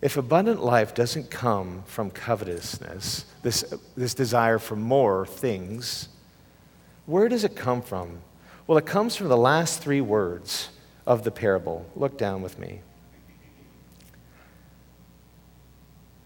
If 0.00 0.16
abundant 0.16 0.64
life 0.64 0.96
doesn't 0.96 1.30
come 1.30 1.84
from 1.86 2.10
covetousness, 2.10 3.24
this, 3.44 3.72
this 3.96 4.14
desire 4.14 4.58
for 4.58 4.74
more 4.74 5.26
things, 5.26 6.08
where 7.06 7.28
does 7.28 7.44
it 7.44 7.54
come 7.54 7.82
from? 7.82 8.18
Well, 8.66 8.78
it 8.78 8.86
comes 8.86 9.14
from 9.14 9.28
the 9.28 9.36
last 9.36 9.80
three 9.80 10.00
words 10.00 10.70
of 11.06 11.22
the 11.22 11.30
parable. 11.30 11.86
Look 11.94 12.18
down 12.18 12.42
with 12.42 12.58
me. 12.58 12.80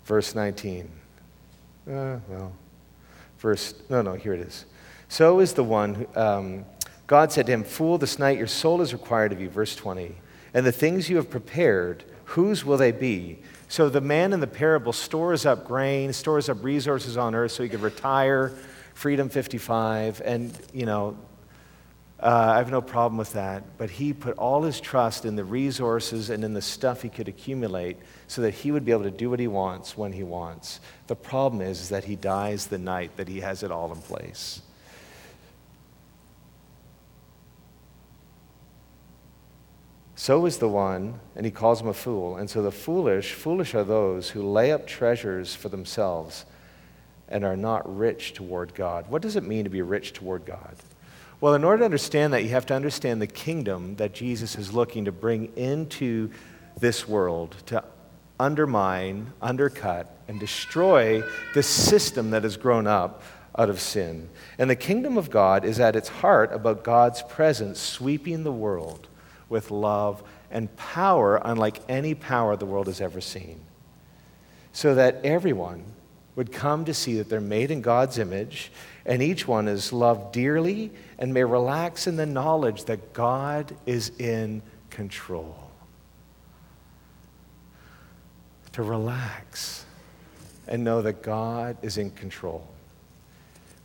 Verse 0.06 0.34
19. 0.34 0.90
Uh, 1.86 2.18
well, 2.30 2.52
verse, 3.38 3.74
no, 3.88 4.02
no, 4.02 4.14
here 4.14 4.34
it 4.34 4.40
is. 4.40 4.64
So 5.08 5.40
is 5.40 5.52
the 5.52 5.64
one, 5.64 5.94
who, 5.94 6.20
um, 6.20 6.64
God 7.06 7.30
said 7.30 7.46
to 7.46 7.52
him, 7.52 7.62
Fool, 7.62 7.98
this 7.98 8.18
night 8.18 8.38
your 8.38 8.46
soul 8.48 8.80
is 8.80 8.92
required 8.92 9.32
of 9.32 9.40
you. 9.40 9.48
Verse 9.48 9.76
20. 9.76 10.14
And 10.54 10.66
the 10.66 10.72
things 10.72 11.08
you 11.08 11.16
have 11.16 11.30
prepared, 11.30 12.04
whose 12.24 12.64
will 12.64 12.76
they 12.76 12.92
be? 12.92 13.38
So 13.68 13.88
the 13.88 14.00
man 14.00 14.32
in 14.32 14.40
the 14.40 14.46
parable 14.46 14.92
stores 14.92 15.46
up 15.46 15.66
grain, 15.66 16.12
stores 16.12 16.48
up 16.48 16.62
resources 16.64 17.16
on 17.16 17.34
earth 17.34 17.52
so 17.52 17.62
he 17.62 17.68
could 17.68 17.82
retire, 17.82 18.52
freedom 18.94 19.28
55, 19.28 20.22
and, 20.24 20.58
you 20.72 20.86
know, 20.86 21.16
uh, 22.18 22.52
I 22.54 22.58
have 22.58 22.70
no 22.70 22.80
problem 22.80 23.18
with 23.18 23.34
that. 23.34 23.76
But 23.76 23.90
he 23.90 24.12
put 24.12 24.38
all 24.38 24.62
his 24.62 24.80
trust 24.80 25.24
in 25.24 25.36
the 25.36 25.44
resources 25.44 26.30
and 26.30 26.44
in 26.44 26.54
the 26.54 26.62
stuff 26.62 27.02
he 27.02 27.08
could 27.08 27.28
accumulate 27.28 27.98
so 28.26 28.42
that 28.42 28.54
he 28.54 28.72
would 28.72 28.84
be 28.84 28.92
able 28.92 29.02
to 29.02 29.10
do 29.10 29.28
what 29.28 29.40
he 29.40 29.48
wants 29.48 29.96
when 29.96 30.12
he 30.12 30.22
wants. 30.22 30.80
The 31.08 31.16
problem 31.16 31.60
is, 31.60 31.80
is 31.80 31.88
that 31.90 32.04
he 32.04 32.16
dies 32.16 32.66
the 32.66 32.78
night 32.78 33.16
that 33.16 33.28
he 33.28 33.40
has 33.40 33.62
it 33.62 33.70
all 33.70 33.92
in 33.92 34.00
place. 34.00 34.62
So 40.18 40.46
is 40.46 40.56
the 40.56 40.68
one, 40.68 41.20
and 41.36 41.44
he 41.44 41.52
calls 41.52 41.82
him 41.82 41.88
a 41.88 41.94
fool. 41.94 42.36
And 42.36 42.48
so 42.48 42.62
the 42.62 42.72
foolish, 42.72 43.34
foolish 43.34 43.74
are 43.74 43.84
those 43.84 44.30
who 44.30 44.42
lay 44.42 44.72
up 44.72 44.86
treasures 44.86 45.54
for 45.54 45.68
themselves 45.68 46.46
and 47.28 47.44
are 47.44 47.56
not 47.56 47.96
rich 47.96 48.32
toward 48.32 48.74
God. 48.74 49.10
What 49.10 49.20
does 49.20 49.36
it 49.36 49.44
mean 49.44 49.64
to 49.64 49.70
be 49.70 49.82
rich 49.82 50.14
toward 50.14 50.46
God? 50.46 50.76
Well, 51.40 51.54
in 51.54 51.64
order 51.64 51.80
to 51.80 51.84
understand 51.84 52.32
that, 52.32 52.44
you 52.44 52.50
have 52.50 52.66
to 52.66 52.74
understand 52.74 53.20
the 53.20 53.26
kingdom 53.26 53.96
that 53.96 54.14
Jesus 54.14 54.56
is 54.56 54.72
looking 54.72 55.04
to 55.04 55.12
bring 55.12 55.52
into 55.56 56.30
this 56.78 57.06
world 57.06 57.54
to 57.66 57.84
undermine, 58.40 59.32
undercut, 59.40 60.14
and 60.28 60.40
destroy 60.40 61.22
the 61.54 61.62
system 61.62 62.30
that 62.30 62.42
has 62.42 62.56
grown 62.56 62.86
up 62.86 63.22
out 63.58 63.70
of 63.70 63.80
sin. 63.80 64.28
And 64.58 64.68
the 64.68 64.76
kingdom 64.76 65.16
of 65.18 65.30
God 65.30 65.64
is 65.64 65.80
at 65.80 65.96
its 65.96 66.08
heart 66.08 66.52
about 66.52 66.84
God's 66.84 67.22
presence 67.22 67.80
sweeping 67.80 68.42
the 68.42 68.52
world 68.52 69.08
with 69.48 69.70
love 69.70 70.22
and 70.50 70.74
power 70.76 71.40
unlike 71.44 71.80
any 71.88 72.14
power 72.14 72.56
the 72.56 72.66
world 72.66 72.86
has 72.86 73.00
ever 73.00 73.20
seen. 73.20 73.60
So 74.72 74.94
that 74.94 75.24
everyone 75.24 75.84
would 76.34 76.52
come 76.52 76.84
to 76.84 76.94
see 76.94 77.16
that 77.16 77.28
they're 77.28 77.40
made 77.40 77.70
in 77.70 77.80
God's 77.80 78.18
image 78.18 78.70
and 79.06 79.22
each 79.22 79.46
one 79.46 79.68
is 79.68 79.92
loved 79.92 80.32
dearly 80.32 80.90
and 81.18 81.32
may 81.32 81.44
relax 81.44 82.08
in 82.08 82.16
the 82.16 82.26
knowledge 82.26 82.84
that 82.86 83.12
God 83.12 83.74
is 83.86 84.10
in 84.18 84.62
control. 84.90 85.70
To 88.72 88.82
relax 88.82 89.86
and 90.66 90.82
know 90.82 91.02
that 91.02 91.22
God 91.22 91.78
is 91.82 91.96
in 91.96 92.10
control. 92.10 92.66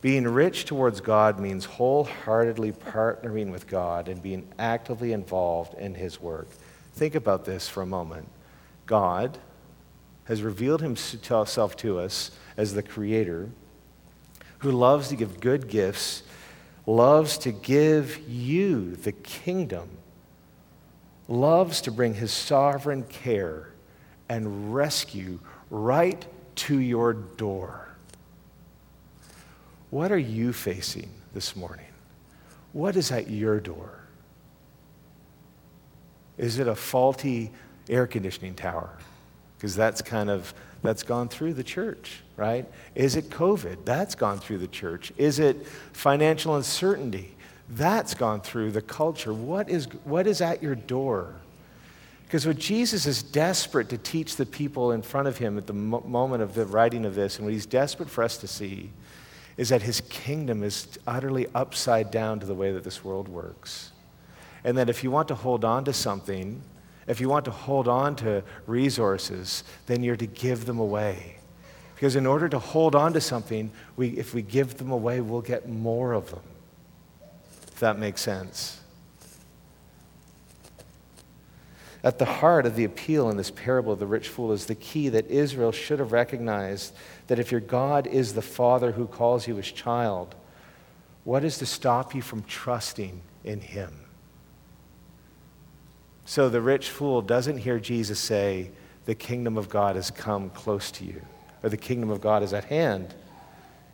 Being 0.00 0.24
rich 0.24 0.64
towards 0.64 1.00
God 1.00 1.38
means 1.38 1.64
wholeheartedly 1.64 2.72
partnering 2.72 3.52
with 3.52 3.68
God 3.68 4.08
and 4.08 4.20
being 4.20 4.48
actively 4.58 5.12
involved 5.12 5.78
in 5.78 5.94
His 5.94 6.20
work. 6.20 6.48
Think 6.94 7.14
about 7.14 7.44
this 7.44 7.68
for 7.68 7.82
a 7.82 7.86
moment. 7.86 8.26
God 8.86 9.38
has 10.24 10.42
revealed 10.42 10.82
Himself 10.82 11.76
to 11.76 12.00
us 12.00 12.32
as 12.56 12.74
the 12.74 12.82
Creator 12.82 13.50
who 14.62 14.70
loves 14.70 15.08
to 15.08 15.16
give 15.16 15.40
good 15.40 15.68
gifts, 15.68 16.22
loves 16.86 17.36
to 17.36 17.50
give 17.50 18.18
you 18.28 18.94
the 18.94 19.10
kingdom, 19.10 19.88
loves 21.28 21.80
to 21.80 21.90
bring 21.90 22.14
His 22.14 22.32
sovereign 22.32 23.02
care 23.02 23.72
and 24.28 24.72
rescue 24.72 25.40
right 25.68 26.24
to 26.54 26.78
your 26.78 27.12
door. 27.12 27.88
What 29.90 30.12
are 30.12 30.18
you 30.18 30.52
facing 30.52 31.10
this 31.34 31.56
morning? 31.56 31.86
What 32.72 32.94
is 32.94 33.10
at 33.10 33.28
your 33.28 33.58
door? 33.58 33.98
Is 36.38 36.60
it 36.60 36.68
a 36.68 36.74
faulty 36.74 37.50
air 37.88 38.06
conditioning 38.06 38.54
tower? 38.54 38.96
Because 39.62 39.76
that's 39.76 40.02
kind 40.02 40.28
of 40.28 40.52
that's 40.82 41.04
gone 41.04 41.28
through 41.28 41.54
the 41.54 41.62
church, 41.62 42.18
right? 42.36 42.66
Is 42.96 43.14
it 43.14 43.30
COVID? 43.30 43.84
That's 43.84 44.16
gone 44.16 44.40
through 44.40 44.58
the 44.58 44.66
church. 44.66 45.12
Is 45.16 45.38
it 45.38 45.64
financial 45.92 46.56
uncertainty? 46.56 47.36
That's 47.68 48.14
gone 48.14 48.40
through 48.40 48.72
the 48.72 48.82
culture. 48.82 49.32
What 49.32 49.70
is, 49.70 49.84
what 50.02 50.26
is 50.26 50.40
at 50.40 50.64
your 50.64 50.74
door? 50.74 51.36
Because 52.24 52.44
what 52.44 52.58
Jesus 52.58 53.06
is 53.06 53.22
desperate 53.22 53.88
to 53.90 53.98
teach 53.98 54.34
the 54.34 54.46
people 54.46 54.90
in 54.90 55.00
front 55.00 55.28
of 55.28 55.38
him 55.38 55.56
at 55.56 55.68
the 55.68 55.74
mo- 55.74 56.02
moment 56.04 56.42
of 56.42 56.54
the 56.54 56.66
writing 56.66 57.04
of 57.04 57.14
this, 57.14 57.36
and 57.36 57.44
what 57.46 57.52
he's 57.52 57.64
desperate 57.64 58.10
for 58.10 58.24
us 58.24 58.36
to 58.38 58.48
see, 58.48 58.90
is 59.56 59.68
that 59.68 59.82
his 59.82 60.00
kingdom 60.08 60.64
is 60.64 60.98
utterly 61.06 61.46
upside 61.54 62.10
down 62.10 62.40
to 62.40 62.46
the 62.46 62.54
way 62.54 62.72
that 62.72 62.82
this 62.82 63.04
world 63.04 63.28
works. 63.28 63.92
And 64.64 64.76
that 64.76 64.90
if 64.90 65.04
you 65.04 65.12
want 65.12 65.28
to 65.28 65.36
hold 65.36 65.64
on 65.64 65.84
to 65.84 65.92
something, 65.92 66.62
if 67.06 67.20
you 67.20 67.28
want 67.28 67.44
to 67.46 67.50
hold 67.50 67.88
on 67.88 68.16
to 68.16 68.42
resources, 68.66 69.64
then 69.86 70.02
you're 70.02 70.16
to 70.16 70.26
give 70.26 70.66
them 70.66 70.78
away. 70.78 71.36
Because 71.94 72.16
in 72.16 72.26
order 72.26 72.48
to 72.48 72.58
hold 72.58 72.94
on 72.94 73.12
to 73.12 73.20
something, 73.20 73.70
we, 73.96 74.08
if 74.10 74.34
we 74.34 74.42
give 74.42 74.78
them 74.78 74.90
away, 74.90 75.20
we'll 75.20 75.40
get 75.40 75.68
more 75.68 76.12
of 76.12 76.30
them. 76.30 76.42
If 77.68 77.80
that 77.80 77.98
makes 77.98 78.20
sense. 78.20 78.80
At 82.04 82.18
the 82.18 82.24
heart 82.24 82.66
of 82.66 82.74
the 82.74 82.84
appeal 82.84 83.30
in 83.30 83.36
this 83.36 83.52
parable 83.52 83.92
of 83.92 84.00
the 84.00 84.06
rich 84.06 84.28
fool 84.28 84.50
is 84.50 84.66
the 84.66 84.74
key 84.74 85.08
that 85.10 85.28
Israel 85.28 85.70
should 85.70 86.00
have 86.00 86.10
recognized 86.10 86.94
that 87.28 87.38
if 87.38 87.52
your 87.52 87.60
God 87.60 88.08
is 88.08 88.34
the 88.34 88.42
Father 88.42 88.92
who 88.92 89.06
calls 89.06 89.46
you 89.46 89.54
his 89.56 89.70
child, 89.70 90.34
what 91.22 91.44
is 91.44 91.58
to 91.58 91.66
stop 91.66 92.14
you 92.14 92.22
from 92.22 92.42
trusting 92.42 93.20
in 93.44 93.60
him? 93.60 93.92
So 96.24 96.48
the 96.48 96.60
rich 96.60 96.90
fool 96.90 97.22
doesn't 97.22 97.58
hear 97.58 97.78
Jesus 97.78 98.18
say, 98.18 98.70
The 99.04 99.14
kingdom 99.14 99.56
of 99.56 99.68
God 99.68 99.96
has 99.96 100.10
come 100.10 100.50
close 100.50 100.90
to 100.92 101.04
you, 101.04 101.20
or 101.62 101.68
the 101.68 101.76
kingdom 101.76 102.10
of 102.10 102.20
God 102.20 102.42
is 102.42 102.52
at 102.52 102.64
hand. 102.64 103.14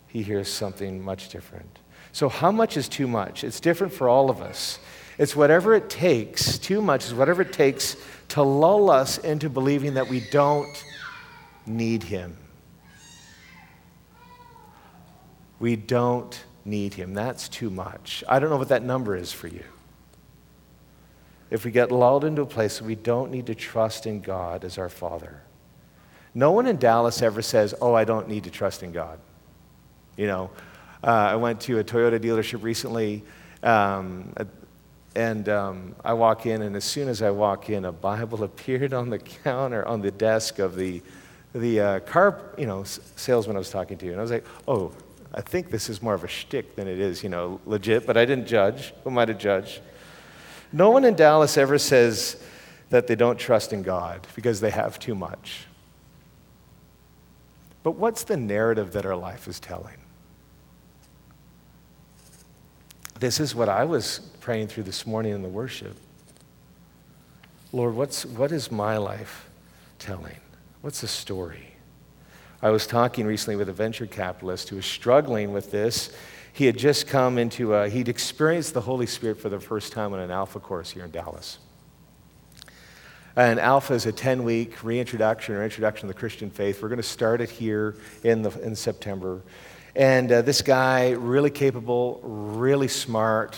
He 0.07 0.23
hears 0.23 0.51
something 0.51 1.03
much 1.03 1.29
different. 1.29 1.79
So, 2.13 2.29
how 2.29 2.51
much 2.51 2.77
is 2.77 2.89
too 2.89 3.07
much? 3.07 3.45
It's 3.45 3.61
different 3.61 3.93
for 3.93 4.09
all 4.09 4.31
of 4.31 4.41
us. 4.41 4.79
It's 5.19 5.35
whatever 5.35 5.75
it 5.75 5.91
takes, 5.91 6.59
too 6.59 6.81
much 6.81 7.07
is 7.07 7.15
whatever 7.15 7.43
it 7.43 7.53
takes 7.53 7.97
to 8.29 8.43
lull 8.43 8.91
us 8.91 9.19
into 9.19 9.51
believing 9.51 9.95
that 9.95 10.09
we 10.09 10.21
don't 10.31 10.85
need 11.67 12.03
Him. 12.05 12.37
We 15.59 15.77
don't 15.77 16.45
need 16.65 16.95
Him. 16.95 17.15
That's 17.15 17.49
too 17.49 17.69
much. 17.69 18.23
I 18.29 18.39
don't 18.39 18.49
know 18.49 18.57
what 18.57 18.69
that 18.69 18.85
number 18.85 19.17
is 19.17 19.33
for 19.33 19.49
you. 19.49 19.65
If 21.51 21.65
we 21.65 21.71
get 21.71 21.91
lulled 21.91 22.25
into 22.25 22.43
a 22.43 22.47
place 22.47 22.79
that 22.79 22.85
we 22.85 22.95
don't 22.95 23.31
need 23.31 23.47
to 23.47 23.55
trust 23.55 24.07
in 24.07 24.21
God 24.21 24.65
as 24.65 24.79
our 24.79 24.89
Father. 24.89 25.41
No 26.35 26.53
one 26.53 26.67
in 26.67 26.77
Dallas 26.77 27.23
ever 27.23 27.43
says, 27.43 27.75
Oh, 27.81 27.95
I 27.95 28.05
don't 28.05 28.29
need 28.29 28.45
to 28.45 28.51
trust 28.51 28.83
in 28.83 28.93
God. 28.93 29.19
You 30.17 30.27
know, 30.27 30.51
uh, 31.03 31.07
I 31.07 31.37
went 31.37 31.61
to 31.63 31.79
a 31.79 31.85
Toyota 31.85 32.19
dealership 32.19 32.63
recently. 32.63 33.25
Um, 33.63 34.33
and 35.15 35.49
um, 35.49 35.97
I 36.05 36.13
walk 36.13 36.47
in, 36.47 36.63
and 36.63 36.77
as 36.77 36.85
soon 36.85 37.09
as 37.09 37.23
I 37.23 37.31
walk 37.31 37.71
in, 37.71 37.85
a 37.87 37.93
Bible 37.93 38.45
appeared 38.45 38.93
on 38.93 39.11
the 39.11 39.19
counter, 39.19 39.85
on 39.87 40.01
the 40.01 40.11
desk 40.11 40.59
of 40.59 40.77
the, 40.77 41.03
the 41.55 41.81
uh, 41.81 42.01
car 42.01 42.41
you 42.57 42.67
know, 42.67 42.85
salesman 42.85 43.57
I 43.57 43.59
was 43.59 43.71
talking 43.71 43.99
to. 43.99 44.11
And 44.11 44.19
I 44.19 44.23
was 44.23 44.31
like, 44.31 44.45
oh, 44.69 44.93
I 45.35 45.41
think 45.41 45.71
this 45.71 45.91
is 45.91 46.01
more 46.01 46.15
of 46.15 46.25
a 46.25 46.29
shtick 46.29 46.77
than 46.77 46.89
it 46.89 46.99
is, 46.99 47.23
you 47.23 47.29
know, 47.29 47.61
legit, 47.67 48.07
but 48.07 48.17
I 48.17 48.25
didn't 48.25 48.47
judge. 48.47 48.95
Who 49.03 49.11
am 49.11 49.19
I 49.19 49.25
to 49.25 49.35
judge? 49.35 49.81
No 50.73 50.91
one 50.91 51.05
in 51.05 51.15
Dallas 51.15 51.57
ever 51.57 51.79
says 51.79 52.43
that 52.91 53.07
they 53.07 53.15
don't 53.15 53.39
trust 53.39 53.73
in 53.73 53.83
God 53.83 54.27
because 54.35 54.61
they 54.61 54.71
have 54.71 54.99
too 54.99 55.15
much. 55.15 55.67
But 57.83 57.93
what's 57.93 58.25
the 58.25 58.37
narrative 58.37 58.93
that 58.93 59.07
our 59.07 59.17
life 59.17 59.49
is 59.49 59.61
telling? 59.61 59.97
This 63.19 63.41
is 63.41 63.55
what 63.55 63.69
I 63.69 63.85
was 63.85 64.21
praying 64.41 64.69
through 64.69 64.85
this 64.85 65.07
morning 65.07 65.33
in 65.33 65.43
the 65.43 65.49
worship. 65.49 65.97
Lord, 67.73 67.95
what's, 67.95 68.25
what 68.25 68.53
is 68.53 68.71
my 68.71 68.97
life 68.97 69.49
telling? 69.99 70.37
What's 70.81 71.01
the 71.01 71.09
story? 71.09 71.75
I 72.63 72.71
was 72.71 72.87
talking 72.87 73.27
recently 73.27 73.57
with 73.57 73.69
a 73.69 73.73
venture 73.73 74.07
capitalist 74.07 74.69
who 74.69 74.77
was 74.77 74.87
struggling 74.87 75.53
with 75.53 75.71
this. 75.71 76.13
He 76.59 76.67
had 76.67 76.77
just 76.77 77.07
come 77.07 77.39
into, 77.39 77.73
a, 77.73 77.89
he'd 77.89 78.09
experienced 78.09 78.75
the 78.75 78.81
Holy 78.81 79.07
Spirit 79.07 79.41
for 79.41 79.49
the 79.49 79.61
first 79.61 79.93
time 79.93 80.13
on 80.13 80.19
an 80.19 80.33
Alpha 80.33 80.59
course 80.59 80.91
here 80.91 81.05
in 81.05 81.13
Dallas. 81.13 81.59
And 83.37 83.61
Alpha 83.61 83.95
is 83.95 84.07
a 84.07 84.13
10 84.13 84.43
week 84.43 84.83
reintroduction 84.83 85.55
or 85.55 85.63
introduction 85.63 86.09
to 86.09 86.13
the 86.13 86.19
Christian 86.19 86.51
faith. 86.51 86.83
We're 86.83 86.89
going 86.89 86.97
to 86.97 87.05
start 87.05 87.41
it 87.41 87.49
here 87.49 87.95
in, 88.25 88.43
the, 88.43 88.51
in 88.61 88.75
September. 88.75 89.41
And 89.95 90.33
uh, 90.33 90.43
this 90.43 90.61
guy, 90.61 91.11
really 91.11 91.51
capable, 91.51 92.19
really 92.25 92.89
smart, 92.89 93.57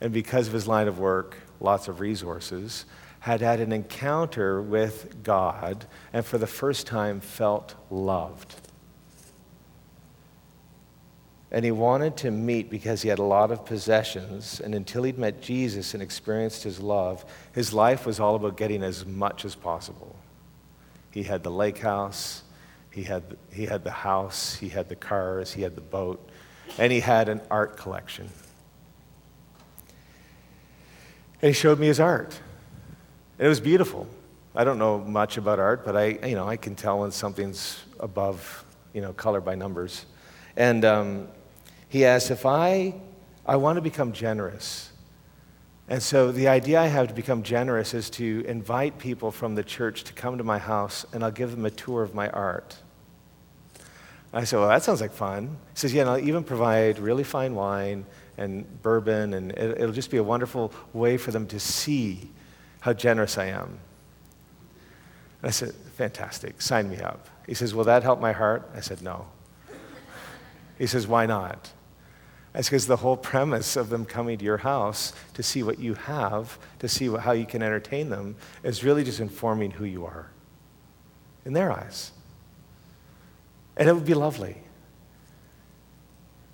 and 0.00 0.12
because 0.12 0.48
of 0.48 0.52
his 0.52 0.66
line 0.66 0.88
of 0.88 0.98
work, 0.98 1.36
lots 1.60 1.86
of 1.86 2.00
resources, 2.00 2.86
had 3.20 3.40
had 3.40 3.60
an 3.60 3.70
encounter 3.70 4.60
with 4.60 5.22
God 5.22 5.86
and 6.12 6.26
for 6.26 6.38
the 6.38 6.48
first 6.48 6.88
time 6.88 7.20
felt 7.20 7.76
loved. 7.88 8.65
And 11.50 11.64
he 11.64 11.70
wanted 11.70 12.16
to 12.18 12.30
meet 12.30 12.70
because 12.70 13.02
he 13.02 13.08
had 13.08 13.20
a 13.20 13.24
lot 13.24 13.50
of 13.50 13.64
possessions. 13.64 14.60
And 14.60 14.74
until 14.74 15.04
he'd 15.04 15.18
met 15.18 15.40
Jesus 15.40 15.94
and 15.94 16.02
experienced 16.02 16.64
his 16.64 16.80
love, 16.80 17.24
his 17.52 17.72
life 17.72 18.04
was 18.04 18.18
all 18.18 18.34
about 18.34 18.56
getting 18.56 18.82
as 18.82 19.06
much 19.06 19.44
as 19.44 19.54
possible. 19.54 20.16
He 21.12 21.22
had 21.22 21.42
the 21.42 21.50
lake 21.50 21.78
house, 21.78 22.42
he 22.90 23.04
had, 23.04 23.36
he 23.52 23.66
had 23.66 23.84
the 23.84 23.90
house, 23.90 24.54
he 24.54 24.68
had 24.68 24.88
the 24.88 24.96
cars, 24.96 25.52
he 25.52 25.62
had 25.62 25.76
the 25.76 25.80
boat, 25.80 26.28
and 26.78 26.92
he 26.92 27.00
had 27.00 27.28
an 27.28 27.40
art 27.50 27.76
collection. 27.76 28.28
And 31.40 31.48
he 31.48 31.52
showed 31.52 31.78
me 31.78 31.86
his 31.86 32.00
art. 32.00 32.38
And 33.38 33.46
it 33.46 33.48
was 33.48 33.60
beautiful. 33.60 34.06
I 34.54 34.64
don't 34.64 34.78
know 34.78 34.98
much 34.98 35.36
about 35.36 35.58
art, 35.58 35.84
but 35.84 35.96
I, 35.96 36.18
you 36.26 36.34
know, 36.34 36.48
I 36.48 36.56
can 36.56 36.74
tell 36.74 37.00
when 37.00 37.10
something's 37.10 37.82
above, 38.00 38.64
you 38.94 39.02
know, 39.02 39.12
color 39.12 39.40
by 39.42 39.54
numbers. 39.54 40.06
And 40.56 40.84
um, 40.84 41.28
he 41.88 42.04
asked 42.04 42.30
if 42.30 42.46
I, 42.46 42.94
I 43.44 43.56
want 43.56 43.76
to 43.76 43.82
become 43.82 44.12
generous. 44.12 44.90
And 45.88 46.02
so 46.02 46.32
the 46.32 46.48
idea 46.48 46.80
I 46.80 46.86
have 46.86 47.08
to 47.08 47.14
become 47.14 47.42
generous 47.42 47.94
is 47.94 48.10
to 48.10 48.44
invite 48.46 48.98
people 48.98 49.30
from 49.30 49.54
the 49.54 49.62
church 49.62 50.04
to 50.04 50.12
come 50.12 50.38
to 50.38 50.44
my 50.44 50.58
house 50.58 51.06
and 51.12 51.22
I'll 51.22 51.30
give 51.30 51.52
them 51.52 51.64
a 51.64 51.70
tour 51.70 52.02
of 52.02 52.14
my 52.14 52.28
art. 52.30 52.76
I 54.32 54.44
said, 54.44 54.58
Well, 54.58 54.68
that 54.68 54.82
sounds 54.82 55.00
like 55.00 55.12
fun. 55.12 55.56
He 55.72 55.78
says, 55.78 55.94
Yeah, 55.94 56.02
and 56.02 56.10
I'll 56.10 56.18
even 56.18 56.44
provide 56.44 56.98
really 56.98 57.24
fine 57.24 57.54
wine 57.54 58.04
and 58.36 58.82
bourbon, 58.82 59.32
and 59.32 59.52
it'll 59.52 59.92
just 59.92 60.10
be 60.10 60.18
a 60.18 60.22
wonderful 60.22 60.72
way 60.92 61.16
for 61.16 61.30
them 61.30 61.46
to 61.46 61.58
see 61.58 62.28
how 62.80 62.92
generous 62.92 63.38
I 63.38 63.46
am. 63.46 63.78
And 65.40 65.48
I 65.48 65.50
said, 65.50 65.72
Fantastic, 65.96 66.60
sign 66.60 66.90
me 66.90 66.98
up. 66.98 67.28
He 67.46 67.54
says, 67.54 67.74
Will 67.74 67.84
that 67.84 68.02
help 68.02 68.20
my 68.20 68.32
heart? 68.32 68.68
I 68.74 68.80
said, 68.80 69.00
No. 69.00 69.26
He 70.78 70.86
says, 70.86 71.06
Why 71.06 71.26
not? 71.26 71.72
That's 72.52 72.68
because 72.68 72.86
the 72.86 72.96
whole 72.96 73.18
premise 73.18 73.76
of 73.76 73.90
them 73.90 74.06
coming 74.06 74.38
to 74.38 74.44
your 74.44 74.56
house 74.56 75.12
to 75.34 75.42
see 75.42 75.62
what 75.62 75.78
you 75.78 75.92
have, 75.92 76.58
to 76.78 76.88
see 76.88 77.10
what, 77.10 77.20
how 77.20 77.32
you 77.32 77.44
can 77.44 77.62
entertain 77.62 78.08
them, 78.08 78.36
is 78.62 78.82
really 78.82 79.04
just 79.04 79.20
informing 79.20 79.72
who 79.72 79.84
you 79.84 80.06
are 80.06 80.30
in 81.44 81.52
their 81.52 81.70
eyes. 81.70 82.12
And 83.76 83.88
it 83.88 83.92
would 83.92 84.06
be 84.06 84.14
lovely. 84.14 84.56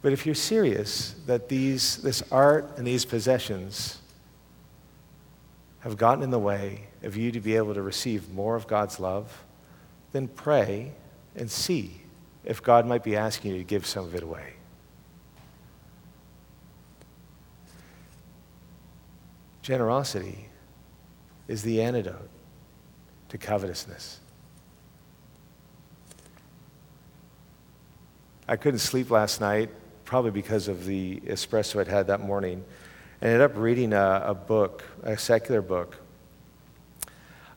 But 0.02 0.12
if 0.12 0.26
you're 0.26 0.34
serious 0.34 1.14
that 1.26 1.48
these, 1.48 1.98
this 1.98 2.24
art 2.32 2.76
and 2.76 2.84
these 2.84 3.04
possessions 3.04 4.00
have 5.80 5.96
gotten 5.96 6.24
in 6.24 6.30
the 6.30 6.38
way 6.38 6.88
of 7.04 7.16
you 7.16 7.30
to 7.30 7.40
be 7.40 7.54
able 7.54 7.74
to 7.74 7.82
receive 7.82 8.28
more 8.32 8.56
of 8.56 8.66
God's 8.66 8.98
love, 8.98 9.44
then 10.10 10.26
pray 10.26 10.92
and 11.36 11.48
see 11.48 12.01
if 12.44 12.62
God 12.62 12.86
might 12.86 13.04
be 13.04 13.16
asking 13.16 13.52
you 13.52 13.58
to 13.58 13.64
give 13.64 13.86
some 13.86 14.04
of 14.04 14.14
it 14.14 14.22
away. 14.22 14.54
Generosity 19.62 20.48
is 21.46 21.62
the 21.62 21.82
antidote 21.82 22.28
to 23.28 23.38
covetousness. 23.38 24.18
I 28.48 28.56
couldn't 28.56 28.80
sleep 28.80 29.10
last 29.10 29.40
night, 29.40 29.70
probably 30.04 30.32
because 30.32 30.66
of 30.66 30.84
the 30.84 31.20
espresso 31.20 31.80
I'd 31.80 31.86
had 31.86 32.08
that 32.08 32.20
morning. 32.20 32.64
I 33.22 33.26
ended 33.26 33.40
up 33.40 33.56
reading 33.56 33.92
a, 33.92 34.22
a 34.26 34.34
book, 34.34 34.82
a 35.04 35.16
secular 35.16 35.62
book. 35.62 36.01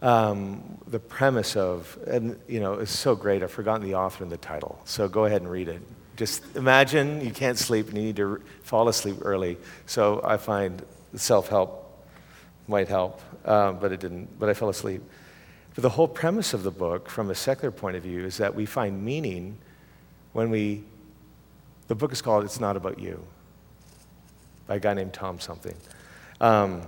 Um, 0.01 0.77
the 0.87 0.99
premise 0.99 1.55
of, 1.55 1.97
and 2.05 2.39
you 2.47 2.59
know, 2.59 2.73
it's 2.73 2.91
so 2.91 3.15
great, 3.15 3.43
I've 3.43 3.51
forgotten 3.51 3.83
the 3.83 3.95
author 3.95 4.23
and 4.23 4.31
the 4.31 4.37
title. 4.37 4.79
So 4.85 5.07
go 5.07 5.25
ahead 5.25 5.41
and 5.41 5.49
read 5.49 5.67
it. 5.67 5.81
Just 6.15 6.55
imagine 6.55 7.21
you 7.21 7.31
can't 7.31 7.57
sleep 7.57 7.89
and 7.89 7.97
you 7.97 8.03
need 8.03 8.15
to 8.17 8.41
fall 8.63 8.87
asleep 8.87 9.17
early. 9.21 9.57
So 9.85 10.21
I 10.23 10.37
find 10.37 10.81
self 11.15 11.49
help 11.49 11.85
might 12.67 12.87
help, 12.87 13.21
um, 13.45 13.79
but 13.79 13.91
it 13.91 13.99
didn't. 13.99 14.39
But 14.39 14.49
I 14.49 14.53
fell 14.53 14.69
asleep. 14.69 15.01
But 15.75 15.81
the 15.81 15.89
whole 15.89 16.07
premise 16.07 16.53
of 16.53 16.63
the 16.63 16.71
book, 16.71 17.09
from 17.09 17.29
a 17.29 17.35
secular 17.35 17.71
point 17.71 17.97
of 17.97 18.03
view, 18.03 18.23
is 18.25 18.37
that 18.37 18.55
we 18.55 18.65
find 18.65 19.03
meaning 19.03 19.57
when 20.33 20.49
we. 20.49 20.83
The 21.87 21.95
book 21.95 22.11
is 22.11 22.21
called 22.21 22.43
"It's 22.43 22.59
Not 22.59 22.77
About 22.77 22.99
You" 22.99 23.23
by 24.67 24.75
a 24.75 24.79
guy 24.79 24.93
named 24.93 25.13
Tom 25.13 25.39
something. 25.39 25.75
Um, 26.41 26.81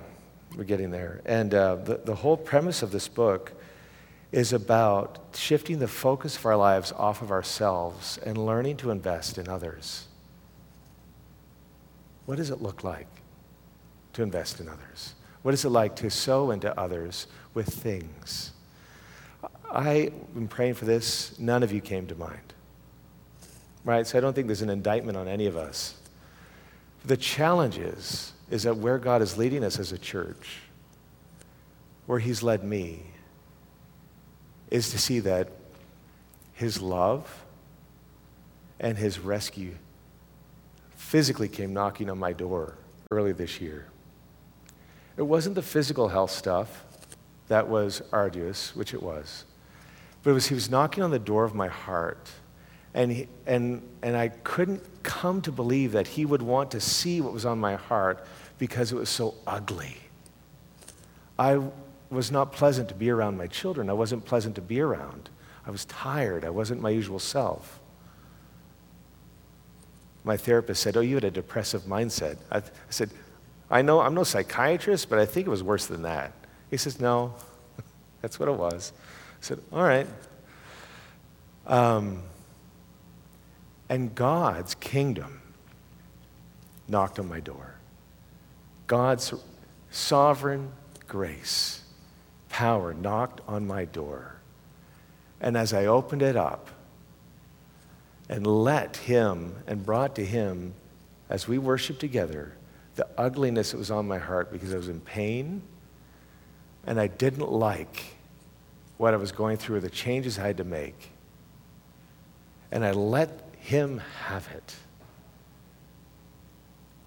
we're 0.55 0.63
getting 0.63 0.91
there, 0.91 1.21
and 1.25 1.53
uh, 1.53 1.75
the 1.75 1.97
the 1.97 2.15
whole 2.15 2.37
premise 2.37 2.81
of 2.81 2.91
this 2.91 3.07
book 3.07 3.53
is 4.31 4.53
about 4.53 5.19
shifting 5.33 5.79
the 5.79 5.87
focus 5.87 6.37
of 6.37 6.45
our 6.45 6.57
lives 6.57 6.91
off 6.91 7.21
of 7.21 7.31
ourselves 7.31 8.17
and 8.25 8.37
learning 8.37 8.77
to 8.77 8.91
invest 8.91 9.37
in 9.37 9.47
others. 9.47 10.07
What 12.25 12.35
does 12.35 12.49
it 12.49 12.61
look 12.61 12.83
like 12.83 13.07
to 14.13 14.23
invest 14.23 14.59
in 14.59 14.67
others? 14.67 15.15
What 15.43 15.53
is 15.53 15.63
it 15.63 15.69
like 15.69 15.95
to 15.97 16.09
sow 16.09 16.51
into 16.51 16.77
others 16.77 17.27
with 17.53 17.67
things? 17.67 18.51
I've 19.71 20.11
been 20.33 20.47
praying 20.47 20.73
for 20.73 20.85
this. 20.85 21.37
None 21.39 21.63
of 21.63 21.71
you 21.71 21.79
came 21.79 22.07
to 22.07 22.15
mind. 22.15 22.53
Right? 23.85 24.05
So 24.05 24.17
I 24.17 24.21
don't 24.21 24.33
think 24.33 24.47
there's 24.47 24.61
an 24.61 24.69
indictment 24.69 25.17
on 25.17 25.29
any 25.29 25.45
of 25.45 25.55
us. 25.55 25.96
The 27.07 27.15
challenge 27.15 27.77
is, 27.77 28.33
is 28.51 28.63
that 28.63 28.75
where 28.75 28.97
God 28.97 29.21
is 29.21 29.37
leading 29.37 29.63
us 29.63 29.79
as 29.79 29.93
a 29.93 29.97
church, 29.97 30.59
where 32.05 32.19
He's 32.19 32.43
led 32.43 32.65
me, 32.65 33.01
is 34.69 34.91
to 34.91 34.97
see 34.97 35.21
that 35.21 35.49
His 36.51 36.81
love 36.81 37.45
and 38.77 38.97
His 38.97 39.19
rescue 39.19 39.75
physically 40.97 41.47
came 41.47 41.71
knocking 41.71 42.09
on 42.09 42.17
my 42.17 42.33
door 42.33 42.75
early 43.09 43.31
this 43.31 43.61
year. 43.61 43.87
It 45.15 45.21
wasn't 45.21 45.55
the 45.55 45.61
physical 45.61 46.09
health 46.09 46.31
stuff 46.31 46.83
that 47.47 47.69
was 47.69 48.01
arduous, 48.11 48.75
which 48.75 48.93
it 48.93 49.01
was, 49.01 49.45
but 50.23 50.31
it 50.31 50.33
was 50.33 50.47
he 50.47 50.55
was 50.55 50.69
knocking 50.69 51.03
on 51.03 51.11
the 51.11 51.19
door 51.19 51.45
of 51.45 51.55
my 51.55 51.69
heart. 51.69 52.29
And, 52.97 53.27
and, 53.45 53.87
and 54.01 54.17
I 54.17 54.29
couldn't 54.29 54.81
come 55.03 55.39
to 55.43 55.51
believe 55.51 55.91
that 55.91 56.07
he 56.07 56.25
would 56.25 56.41
want 56.41 56.71
to 56.71 56.81
see 56.81 57.21
what 57.21 57.31
was 57.31 57.45
on 57.45 57.59
my 57.59 57.75
heart 57.75 58.25
because 58.57 58.91
it 58.91 58.95
was 58.95 59.07
so 59.07 59.35
ugly. 59.45 59.97
I 61.37 61.61
was 62.09 62.31
not 62.31 62.51
pleasant 62.51 62.89
to 62.89 62.95
be 62.95 63.11
around 63.11 63.37
my 63.37 63.45
children. 63.45 63.91
I 63.91 63.93
wasn't 63.93 64.25
pleasant 64.25 64.55
to 64.55 64.61
be 64.61 64.81
around. 64.81 65.29
I 65.63 65.69
was 65.69 65.85
tired. 65.85 66.43
I 66.43 66.49
wasn't 66.49 66.81
my 66.81 66.89
usual 66.89 67.19
self. 67.19 67.79
My 70.23 70.35
therapist 70.35 70.81
said, 70.81 70.97
Oh, 70.97 71.01
you 71.01 71.13
had 71.13 71.23
a 71.23 71.29
depressive 71.29 71.83
mindset. 71.83 72.37
I, 72.51 72.57
I 72.57 72.63
said, 72.89 73.11
I 73.69 73.83
know 73.83 73.99
I'm 73.99 74.15
no 74.15 74.23
psychiatrist, 74.23 75.07
but 75.07 75.19
I 75.19 75.27
think 75.27 75.45
it 75.45 75.51
was 75.51 75.61
worse 75.61 75.85
than 75.85 76.01
that. 76.01 76.31
He 76.71 76.77
says, 76.77 76.99
No, 76.99 77.35
that's 78.23 78.39
what 78.39 78.49
it 78.49 78.55
was. 78.55 78.91
I 78.97 79.41
said, 79.41 79.59
All 79.71 79.83
right. 79.83 80.07
Um, 81.67 82.23
and 83.89 84.13
God's 84.13 84.75
kingdom 84.75 85.41
knocked 86.87 87.19
on 87.19 87.27
my 87.27 87.39
door. 87.39 87.75
God's 88.87 89.33
sovereign 89.91 90.71
grace, 91.07 91.81
power 92.49 92.93
knocked 92.93 93.41
on 93.47 93.67
my 93.67 93.85
door. 93.85 94.35
And 95.39 95.55
as 95.55 95.73
I 95.73 95.85
opened 95.85 96.21
it 96.21 96.35
up 96.35 96.69
and 98.29 98.45
let 98.45 98.97
Him 98.97 99.55
and 99.67 99.85
brought 99.85 100.15
to 100.15 100.25
Him, 100.25 100.73
as 101.29 101.47
we 101.47 101.57
worshiped 101.57 101.99
together, 101.99 102.53
the 102.95 103.07
ugliness 103.17 103.71
that 103.71 103.77
was 103.77 103.91
on 103.91 104.07
my 104.07 104.17
heart 104.17 104.51
because 104.51 104.73
I 104.73 104.77
was 104.77 104.89
in 104.89 104.99
pain 105.01 105.61
and 106.85 106.99
I 106.99 107.07
didn't 107.07 107.51
like 107.51 108.03
what 108.97 109.13
I 109.13 109.17
was 109.17 109.31
going 109.31 109.57
through 109.57 109.77
or 109.77 109.79
the 109.81 109.89
changes 109.89 110.39
I 110.39 110.47
had 110.47 110.57
to 110.57 110.63
make. 110.63 111.11
And 112.71 112.83
I 112.83 112.91
let 112.91 113.46
Him 113.67 114.01
have 114.27 114.47
it. 114.55 114.75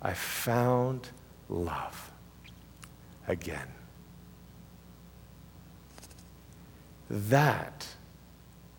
I 0.02 0.12
found 0.12 1.08
love 1.48 2.12
again. 3.26 3.66
That 7.08 7.86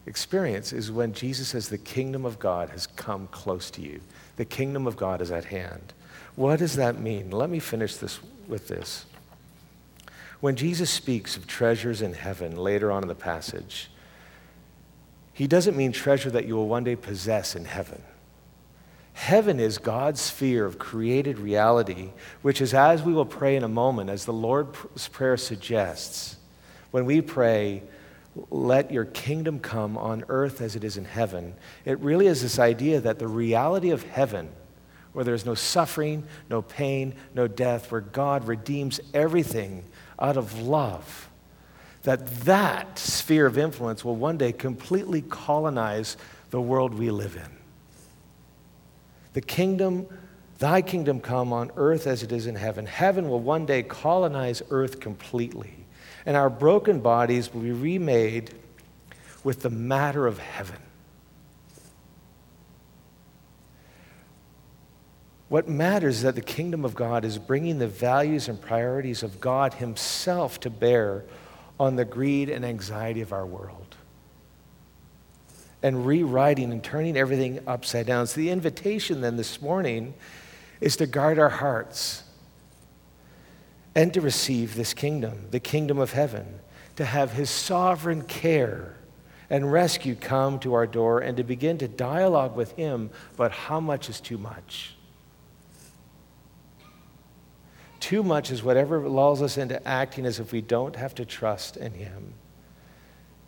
experience 0.05 0.73
is 0.73 0.91
when 0.91 1.11
Jesus 1.13 1.47
says 1.47 1.69
the 1.69 1.79
kingdom 1.79 2.23
of 2.23 2.37
God 2.37 2.69
has 2.69 2.85
come 2.85 3.27
close 3.31 3.71
to 3.71 3.81
you. 3.81 3.99
The 4.35 4.45
kingdom 4.45 4.85
of 4.85 4.95
God 4.95 5.19
is 5.19 5.31
at 5.31 5.45
hand. 5.45 5.93
What 6.35 6.59
does 6.59 6.75
that 6.75 6.99
mean? 6.99 7.31
Let 7.31 7.49
me 7.49 7.57
finish 7.57 7.95
this 7.95 8.19
with 8.47 8.67
this. 8.67 9.07
When 10.39 10.55
Jesus 10.55 10.91
speaks 10.91 11.35
of 11.35 11.47
treasures 11.47 12.03
in 12.03 12.13
heaven 12.13 12.57
later 12.57 12.91
on 12.91 13.01
in 13.01 13.07
the 13.07 13.15
passage, 13.15 13.89
he 15.33 15.47
doesn't 15.47 15.77
mean 15.77 15.91
treasure 15.91 16.29
that 16.31 16.45
you 16.45 16.55
will 16.55 16.67
one 16.67 16.83
day 16.83 16.95
possess 16.95 17.55
in 17.55 17.65
heaven. 17.65 18.01
Heaven 19.13 19.59
is 19.59 19.77
God's 19.77 20.21
sphere 20.21 20.65
of 20.65 20.79
created 20.79 21.37
reality, 21.37 22.09
which 22.41 22.61
is 22.61 22.73
as 22.73 23.03
we 23.03 23.13
will 23.13 23.25
pray 23.25 23.55
in 23.55 23.63
a 23.63 23.69
moment, 23.69 24.09
as 24.09 24.25
the 24.25 24.33
Lord's 24.33 25.07
Prayer 25.09 25.37
suggests. 25.37 26.37
When 26.91 27.05
we 27.05 27.21
pray, 27.21 27.83
let 28.49 28.91
your 28.91 29.05
kingdom 29.05 29.59
come 29.59 29.97
on 29.97 30.23
earth 30.29 30.61
as 30.61 30.75
it 30.75 30.83
is 30.83 30.97
in 30.97 31.05
heaven, 31.05 31.53
it 31.83 31.99
really 31.99 32.27
is 32.27 32.41
this 32.41 32.59
idea 32.59 33.01
that 33.01 33.19
the 33.19 33.27
reality 33.27 33.89
of 33.89 34.03
heaven, 34.03 34.49
where 35.13 35.25
there's 35.25 35.45
no 35.45 35.55
suffering, 35.55 36.23
no 36.49 36.61
pain, 36.61 37.13
no 37.35 37.47
death, 37.47 37.91
where 37.91 38.01
God 38.01 38.47
redeems 38.47 39.01
everything 39.13 39.83
out 40.17 40.37
of 40.37 40.61
love, 40.61 41.29
that 42.03 42.25
that 42.41 42.97
sphere 42.97 43.45
of 43.45 43.57
influence 43.57 44.03
will 44.03 44.15
one 44.15 44.37
day 44.37 44.51
completely 44.51 45.21
colonize 45.21 46.17
the 46.49 46.61
world 46.61 46.93
we 46.93 47.11
live 47.11 47.35
in. 47.35 47.51
The 49.33 49.41
kingdom, 49.41 50.07
thy 50.59 50.81
kingdom 50.81 51.19
come 51.19 51.53
on 51.53 51.71
earth 51.77 52.07
as 52.07 52.23
it 52.23 52.31
is 52.31 52.47
in 52.47 52.55
heaven. 52.55 52.85
Heaven 52.85 53.29
will 53.29 53.39
one 53.39 53.65
day 53.65 53.83
colonize 53.83 54.61
earth 54.69 54.99
completely, 54.99 55.73
and 56.25 56.35
our 56.35 56.49
broken 56.49 56.99
bodies 56.99 57.53
will 57.53 57.61
be 57.61 57.71
remade 57.71 58.53
with 59.43 59.61
the 59.61 59.69
matter 59.69 60.27
of 60.27 60.39
heaven. 60.39 60.77
What 65.49 65.67
matters 65.67 66.17
is 66.17 66.23
that 66.23 66.35
the 66.35 66.41
kingdom 66.41 66.85
of 66.85 66.95
God 66.95 67.25
is 67.25 67.37
bringing 67.37 67.77
the 67.77 67.87
values 67.87 68.47
and 68.47 68.59
priorities 68.61 69.21
of 69.21 69.41
God 69.41 69.73
Himself 69.75 70.59
to 70.61 70.69
bear 70.69 71.25
on 71.81 71.95
the 71.95 72.05
greed 72.05 72.47
and 72.47 72.63
anxiety 72.63 73.21
of 73.21 73.33
our 73.33 73.43
world 73.43 73.95
and 75.81 76.05
rewriting 76.05 76.71
and 76.71 76.83
turning 76.83 77.17
everything 77.17 77.59
upside 77.65 78.05
down. 78.05 78.27
So, 78.27 78.39
the 78.39 78.51
invitation 78.51 79.21
then 79.21 79.35
this 79.35 79.59
morning 79.63 80.13
is 80.79 80.95
to 80.97 81.07
guard 81.07 81.39
our 81.39 81.49
hearts 81.49 82.21
and 83.95 84.13
to 84.13 84.21
receive 84.21 84.75
this 84.75 84.93
kingdom, 84.93 85.47
the 85.49 85.59
kingdom 85.59 85.97
of 85.97 86.13
heaven, 86.13 86.59
to 86.97 87.05
have 87.05 87.31
His 87.31 87.49
sovereign 87.49 88.21
care 88.21 88.95
and 89.49 89.71
rescue 89.71 90.13
come 90.13 90.59
to 90.59 90.75
our 90.75 90.85
door 90.85 91.21
and 91.21 91.35
to 91.37 91.43
begin 91.43 91.79
to 91.79 91.87
dialogue 91.87 92.55
with 92.55 92.73
Him 92.73 93.09
about 93.33 93.53
how 93.53 93.79
much 93.79 94.07
is 94.07 94.21
too 94.21 94.37
much. 94.37 94.93
Too 98.11 98.23
much 98.23 98.51
is 98.51 98.61
whatever 98.61 99.07
lulls 99.07 99.41
us 99.41 99.57
into 99.57 99.81
acting 99.87 100.25
as 100.25 100.37
if 100.41 100.51
we 100.51 100.59
don't 100.59 100.97
have 100.97 101.15
to 101.15 101.23
trust 101.23 101.77
in 101.77 101.93
Him 101.93 102.33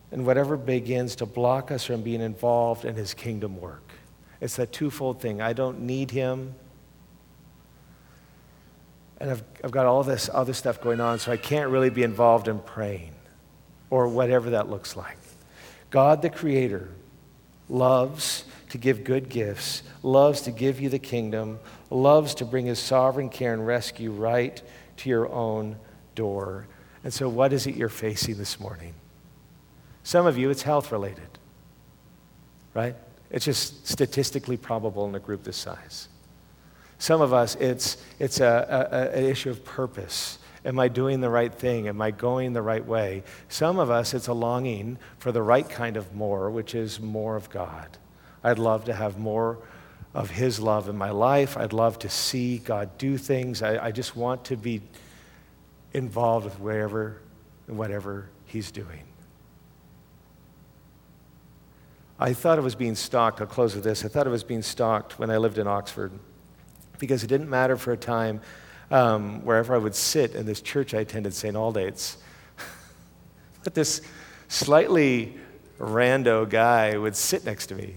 and 0.10 0.26
whatever 0.26 0.56
begins 0.56 1.17
to 1.17 1.26
block 1.26 1.69
us 1.69 1.84
from 1.84 2.02
being 2.02 2.21
involved 2.21 2.86
in 2.86 2.95
his 2.95 3.13
kingdom 3.13 3.60
work. 3.60 3.91
It's 4.39 4.56
that 4.56 4.71
twofold 4.71 5.19
thing. 5.19 5.41
I 5.41 5.52
don't 5.52 5.82
need 5.82 6.12
him. 6.12 6.56
And 9.19 9.32
I've, 9.32 9.43
I've 9.65 9.71
got 9.71 9.86
all 9.86 10.02
this 10.02 10.30
other 10.32 10.54
stuff 10.54 10.80
going 10.80 11.02
on, 11.02 11.19
so 11.19 11.34
I 11.34 11.36
can't 11.36 11.69
really 11.69 11.89
be 11.89 12.04
involved 12.04 12.47
in 12.47 12.60
praying 12.60 13.15
or 13.89 14.08
whatever 14.08 14.52
that 14.52 14.69
looks 14.69 14.95
like. 14.95 15.17
God, 15.89 16.21
the 16.21 16.30
Creator, 16.30 16.88
loves 17.67 18.45
to 18.73 18.79
give 18.79 19.03
good 19.03 19.29
gifts, 19.29 19.83
loves 20.01 20.41
to 20.41 20.49
give 20.51 20.81
you 20.81 20.89
the 20.89 20.97
kingdom, 20.97 21.59
loves 21.91 22.33
to 22.33 22.43
bring 22.43 22.65
his 22.65 22.79
sovereign 22.79 23.29
care 23.29 23.53
and 23.53 23.67
rescue 23.67 24.09
right 24.09 24.63
to 24.97 25.09
your 25.09 25.31
own 25.31 25.75
door. 26.15 26.65
And 27.03 27.13
so, 27.13 27.29
what 27.29 27.53
is 27.53 27.67
it 27.67 27.75
you're 27.75 27.88
facing 27.88 28.39
this 28.39 28.59
morning? 28.59 28.95
Some 30.01 30.25
of 30.25 30.39
you, 30.39 30.49
it's 30.49 30.63
health 30.63 30.91
related, 30.91 31.38
right? 32.73 32.95
It's 33.29 33.45
just 33.45 33.88
statistically 33.88 34.57
probable 34.57 35.05
in 35.07 35.13
a 35.13 35.19
group 35.19 35.43
this 35.43 35.57
size. 35.57 36.07
Some 36.97 37.21
of 37.21 37.31
us, 37.31 37.53
it's, 37.57 37.97
it's 38.17 38.39
a, 38.39 38.89
a, 38.91 39.15
an 39.15 39.23
issue 39.23 39.51
of 39.51 39.63
purpose. 39.63 40.39
Am 40.65 40.79
I 40.79 40.88
doing 40.88 41.21
the 41.21 41.29
right 41.29 41.53
thing? 41.53 41.88
Am 41.88 42.01
I 42.01 42.09
going 42.09 42.53
the 42.53 42.63
right 42.63 42.83
way? 42.83 43.23
Some 43.49 43.77
of 43.77 43.91
us, 43.91 44.15
it's 44.15 44.29
a 44.29 44.33
longing 44.33 44.97
for 45.19 45.31
the 45.31 45.43
right 45.43 45.69
kind 45.69 45.95
of 45.95 46.15
more, 46.15 46.49
which 46.49 46.73
is 46.73 46.99
more 46.99 47.36
of 47.36 47.51
God. 47.51 47.99
I'd 48.43 48.60
love 48.60 48.86
to 48.86 48.93
have 48.93 49.17
more 49.17 49.60
of 50.13 50.29
His 50.29 50.60
love 50.60 50.89
in 50.89 50.97
my 50.97 51.12
life. 51.12 51.58
I'd 51.58 51.73
love 51.73 51.99
to 51.99 52.10
see 52.10 52.60
God 52.60 52.97
do 52.97 53.17
things. 53.17 53.62
I, 53.62 53.86
I 53.86 53.91
just 53.91 54.15
want 54.15 54.45
to 54.45 54.58
be 54.58 54.82
involved 55.93 56.45
with 56.45 56.60
wherever 56.60 57.21
and 57.67 57.77
whatever 57.77 58.29
He's 58.45 58.71
doing. 58.71 59.03
I 62.19 62.34
thought 62.34 62.58
it 62.58 62.62
was 62.62 62.75
being 62.75 62.95
stalked. 62.95 63.41
I'll 63.41 63.47
close 63.47 63.75
with 63.75 63.84
this. 63.84 64.06
I 64.06 64.08
thought 64.08 64.27
it 64.27 64.29
was 64.29 64.43
being 64.43 64.62
stalked 64.62 65.17
when 65.19 65.29
I 65.29 65.38
lived 65.38 65.58
in 65.58 65.67
Oxford 65.67 66.12
because 66.99 67.23
it 67.23 67.27
didn't 67.27 67.49
matter 67.49 67.75
for 67.75 67.91
a 67.91 67.97
time 67.97 68.39
um, 68.91 69.43
wherever 69.43 69.73
I 69.73 69.77
would 69.77 69.95
sit 69.95 70.36
in 70.36 70.45
this 70.45 70.62
church 70.62 70.93
I 70.93 70.99
attended, 70.99 71.34
St. 71.34 71.56
Aldate's. 71.56 72.17
but 73.63 73.73
this 73.73 74.01
slightly 74.47 75.38
rando 75.79 76.47
guy 76.47 76.97
would 76.97 77.15
sit 77.15 77.43
next 77.43 77.67
to 77.67 77.75
me, 77.75 77.95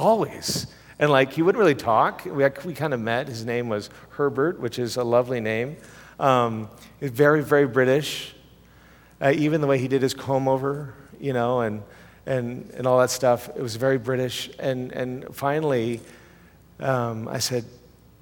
always. 0.00 0.66
And 0.98 1.10
like, 1.10 1.32
he 1.32 1.42
wouldn't 1.42 1.58
really 1.58 1.74
talk. 1.74 2.24
We, 2.24 2.44
we 2.64 2.74
kind 2.74 2.92
of 2.92 3.00
met. 3.00 3.28
His 3.28 3.44
name 3.44 3.68
was 3.68 3.90
Herbert, 4.10 4.60
which 4.60 4.78
is 4.78 4.96
a 4.96 5.04
lovely 5.04 5.40
name. 5.40 5.76
Um, 6.18 6.68
very, 7.00 7.42
very 7.42 7.66
British. 7.66 8.34
Uh, 9.20 9.32
even 9.36 9.60
the 9.60 9.66
way 9.66 9.78
he 9.78 9.88
did 9.88 10.02
his 10.02 10.14
comb 10.14 10.48
over, 10.48 10.94
you 11.20 11.32
know, 11.32 11.60
and 11.60 11.82
and, 12.26 12.70
and 12.76 12.86
all 12.86 12.98
that 12.98 13.10
stuff. 13.10 13.48
It 13.56 13.62
was 13.62 13.76
very 13.76 13.98
British. 13.98 14.50
And, 14.58 14.92
and 14.92 15.34
finally, 15.34 16.00
um, 16.78 17.28
I 17.28 17.38
said, 17.38 17.64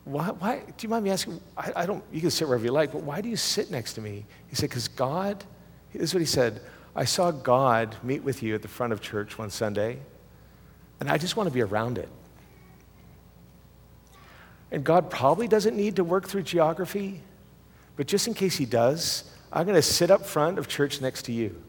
why, 0.05 0.31
why, 0.31 0.63
do 0.65 0.73
you 0.81 0.89
mind 0.89 1.05
me 1.05 1.11
asking? 1.11 1.41
I, 1.57 1.73
I, 1.77 1.87
don't, 1.87 2.03
you 2.13 2.21
can 2.21 2.31
sit 2.31 2.49
wherever 2.49 2.65
you 2.65 2.73
like, 2.73 2.93
but 2.93 3.03
why 3.03 3.21
do 3.21 3.29
you 3.29 3.37
sit 3.37 3.71
next 3.71 3.95
to 3.95 4.01
me? 4.01 4.25
He 4.49 4.57
said, 4.57 4.71
because 4.71 4.89
God, 4.89 5.45
this 5.93 6.03
is 6.03 6.15
what 6.15 6.21
he 6.21 6.27
said. 6.27 6.63
I 6.97 7.05
saw 7.05 7.31
God 7.31 7.97
meet 8.03 8.23
with 8.23 8.43
you 8.43 8.55
at 8.55 8.63
the 8.63 8.69
front 8.69 8.93
of 8.93 9.01
church 9.01 9.39
one 9.39 9.51
Sunday, 9.51 9.99
and 11.01 11.09
I 11.09 11.19
just 11.19 11.37
want 11.37 11.49
to 11.49 11.53
be 11.53 11.63
around 11.63 11.99
it. 11.99 12.09
And 14.71 14.85
God 14.85 15.11
probably 15.11 15.49
doesn't 15.49 15.77
need 15.77 15.97
to 15.97 16.05
work 16.05 16.29
through 16.29 16.43
geography, 16.43 17.23
but 17.97 18.07
just 18.07 18.27
in 18.27 18.35
case 18.35 18.57
he 18.57 18.67
does, 18.67 19.25
I'm 19.53 19.65
going 19.65 19.77
to 19.77 19.83
sit 19.83 20.11
up 20.11 20.27
front 20.27 20.59
of 20.59 20.69
church 20.69 21.01
next 21.01 21.23
to 21.23 21.33
you. 21.33 21.61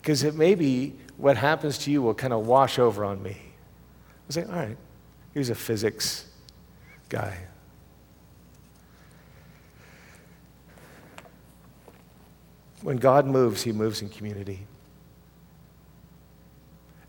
Because 0.00 0.24
it 0.24 0.34
may 0.34 0.54
be 0.54 0.94
what 1.16 1.36
happens 1.36 1.78
to 1.78 1.90
you 1.90 2.02
will 2.02 2.14
kind 2.14 2.32
of 2.32 2.46
wash 2.46 2.78
over 2.78 3.04
on 3.04 3.22
me. 3.22 3.36
I 4.28 4.32
say, 4.32 4.44
all 4.44 4.50
right, 4.50 4.76
here's 5.32 5.48
a 5.48 5.54
physics 5.54 6.28
guy. 7.08 7.36
When 12.82 12.96
God 12.96 13.26
moves, 13.26 13.62
he 13.62 13.72
moves 13.72 14.02
in 14.02 14.08
community. 14.08 14.66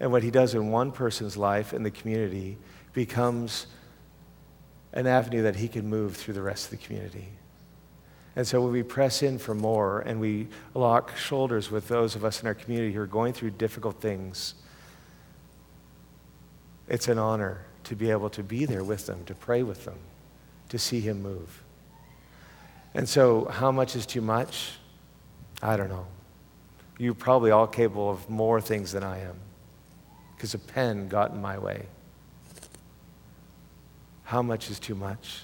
And 0.04 0.12
what 0.12 0.22
he 0.22 0.32
does 0.32 0.54
in 0.54 0.70
one 0.70 0.92
person's 0.92 1.38
life 1.38 1.74
in 1.74 1.82
the 1.82 1.89
community 1.89 2.58
becomes 2.92 3.68
an 4.92 5.08
avenue 5.08 5.44
that 5.44 5.56
he 5.56 5.70
can 5.70 5.88
move 5.88 6.18
through 6.18 6.34
the 6.34 6.42
rest 6.42 6.66
of 6.66 6.72
the 6.72 6.86
community. 6.86 7.30
And 8.36 8.46
so 8.46 8.60
when 8.60 8.74
we 8.74 8.84
press 8.84 9.24
in 9.24 9.38
for 9.38 9.56
more 9.56 10.02
and 10.02 10.20
we 10.20 10.50
lock 10.74 11.16
shoulders 11.16 11.72
with 11.72 11.88
those 11.88 12.16
of 12.16 12.26
us 12.26 12.42
in 12.42 12.48
our 12.48 12.54
community 12.54 12.92
who 12.92 13.00
are 13.00 13.08
going 13.08 13.32
through 13.32 13.52
difficult 13.52 14.02
things, 14.02 14.56
it's 16.89 17.08
an 17.08 17.18
honor 17.18 17.62
to 17.86 17.96
be 17.96 18.12
able 18.12 18.30
to 18.32 18.44
be 18.44 18.66
there 18.66 18.84
with 18.84 19.06
them, 19.06 19.24
to 19.24 19.34
pray 19.34 19.63
with 19.63 19.86
them, 19.86 20.00
to 20.68 20.78
see 20.78 21.00
Him 21.00 21.22
move. 21.24 21.63
And 22.94 23.08
so, 23.08 23.46
how 23.46 23.72
much 23.72 23.96
is 23.96 24.06
too 24.06 24.20
much? 24.20 24.74
I 25.62 25.78
don't 25.78 25.88
know. 25.88 26.08
You're 26.98 27.13
probably 27.13 27.52
all 27.52 27.68
capable 27.68 28.10
of 28.10 28.30
more 28.30 28.60
things 28.60 28.92
than 28.92 29.06
I 29.06 29.22
am 29.22 29.39
because 30.43 30.56
a 30.56 30.60
pen 30.60 31.08
got 31.08 31.32
in 31.32 31.41
my 31.41 31.58
way. 31.58 31.86
How 34.25 34.41
much 34.41 34.69
is 34.69 34.77
too 34.77 34.93
much? 34.93 35.43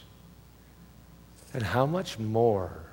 And 1.53 1.63
how 1.63 1.85
much 1.85 2.19
more 2.19 2.83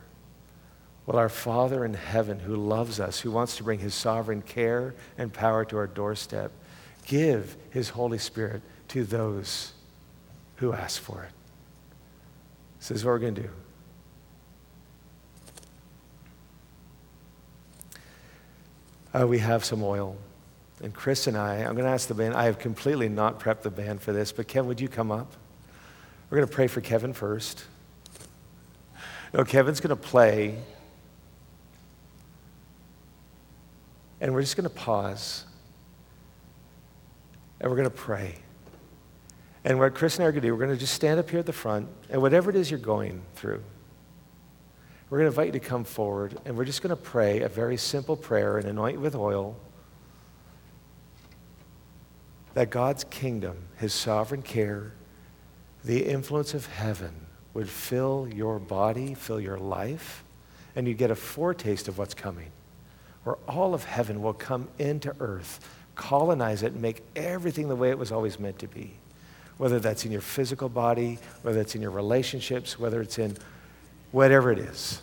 will 1.05 1.17
our 1.17 1.29
Father 1.29 1.85
in 1.85 1.95
heaven, 1.95 2.39
who 2.39 2.55
loves 2.55 3.01
us, 3.01 3.19
who 3.19 3.33
wants 3.33 3.57
to 3.57 3.65
bring 3.65 3.81
his 3.81 3.93
sovereign 3.93 4.41
care 4.41 4.95
and 5.19 5.33
power 5.33 5.65
to 5.65 5.77
our 5.79 5.89
doorstep, 5.89 6.53
give 7.07 7.57
his 7.71 7.89
Holy 7.89 8.19
Spirit 8.19 8.63
to 8.87 9.03
those 9.03 9.73
who 10.59 10.73
ask 10.73 11.03
for 11.03 11.25
it? 11.25 11.33
This 12.79 12.93
is 12.93 13.05
what 13.05 13.11
we're 13.11 13.19
going 13.19 13.35
to 13.35 13.43
do. 13.43 13.51
Uh, 19.13 19.27
we 19.27 19.41
have 19.41 19.65
some 19.65 19.83
oil. 19.83 20.17
And 20.87 20.95
Chris 20.95 21.27
and 21.27 21.37
I, 21.37 21.65
I'm 21.65 21.73
going 21.73 21.85
to 21.85 21.91
ask 21.91 22.07
the 22.07 22.15
band, 22.15 22.35
I 22.35 22.45
have 22.45 22.61
completely 22.61 23.09
not 23.09 23.41
prepped 23.41 23.63
the 23.63 23.73
band 23.73 24.01
for 24.01 24.13
this, 24.13 24.31
but 24.31 24.47
Kevin, 24.47 24.69
would 24.69 24.81
you 24.81 24.87
come 24.87 25.11
up? 25.11 25.33
We're 26.31 26.37
going 26.39 26.49
to 26.49 26.55
pray 26.55 26.69
for 26.69 26.81
Kevin 26.81 27.13
first. 27.13 27.65
No, 29.35 29.43
Kevin's 29.43 29.81
going 29.81 29.89
to 29.89 29.97
play. 29.97 30.57
And 34.21 34.33
we're 34.33 34.43
just 34.43 34.57
going 34.57 34.63
to 34.63 34.71
pause. 34.71 35.45
And 37.61 37.69
we're 37.69 37.77
going 37.77 37.91
to 37.91 37.97
pray. 37.97 38.37
And 39.65 39.81
what 39.81 39.93
Chris 39.93 40.19
and 40.19 40.25
I 40.25 40.29
are 40.29 40.31
going 40.31 40.43
to 40.43 40.47
do, 40.47 40.55
we're 40.55 40.65
going 40.65 40.77
to 40.77 40.81
just 40.81 40.95
stand 40.95 41.19
up 41.19 41.29
here 41.29 41.41
at 41.41 41.47
the 41.47 41.53
front, 41.53 41.89
and 42.11 42.23
whatever 42.23 42.49
it 42.49 42.55
is 42.55 42.71
you're 42.71 42.79
going 42.79 43.23
through, 43.35 43.61
we're 45.11 45.19
going 45.19 45.27
to 45.27 45.33
invite 45.33 45.53
you 45.53 45.59
to 45.59 45.67
come 45.69 45.83
forward, 45.83 46.39
and 46.45 46.57
we're 46.57 46.65
just 46.65 46.81
going 46.81 46.91
to 46.91 47.03
pray 47.03 47.41
a 47.41 47.49
very 47.49 47.77
simple 47.77 48.15
prayer 48.15 48.59
and 48.59 48.69
anoint 48.69 49.01
with 49.01 49.17
oil 49.17 49.57
that 52.57 52.71
God's 52.71 53.05
kingdom, 53.05 53.55
his 53.77 53.93
sovereign 53.93 54.41
care, 54.41 54.95
the 55.85 56.07
influence 56.07 56.55
of 56.55 56.65
heaven 56.65 57.13
would 57.53 57.69
fill 57.69 58.27
your 58.35 58.59
body, 58.59 59.13
fill 59.13 59.39
your 59.39 59.59
life, 59.59 60.25
and 60.75 60.89
you 60.89 60.95
get 60.95 61.11
a 61.11 61.15
foretaste 61.15 61.87
of 61.87 61.99
what's 61.99 62.15
coming, 62.15 62.51
where 63.25 63.37
all 63.47 63.75
of 63.75 63.85
heaven 63.85 64.23
will 64.23 64.33
come 64.33 64.69
into 64.79 65.15
earth, 65.21 65.69
colonize 65.97 66.63
it, 66.63 66.73
and 66.73 66.81
make 66.81 67.03
everything 67.15 67.69
the 67.69 67.77
way 67.77 67.91
it 67.91 67.99
was 67.99 68.11
always 68.11 68.41
meant 68.41 68.59
to 68.61 68.69
be. 68.69 68.95
Whether 69.59 69.79
that's 69.79 70.07
in 70.07 70.11
your 70.11 70.23
physical 70.23 70.71
body, 70.71 71.19
whether 71.43 71.61
it's 71.61 71.75
in 71.75 71.83
your 71.83 71.91
relationships, 71.91 72.79
whether 72.79 73.03
it's 73.03 73.19
in 73.19 73.37
whatever 74.13 74.51
it 74.51 74.61
is. 74.61 75.03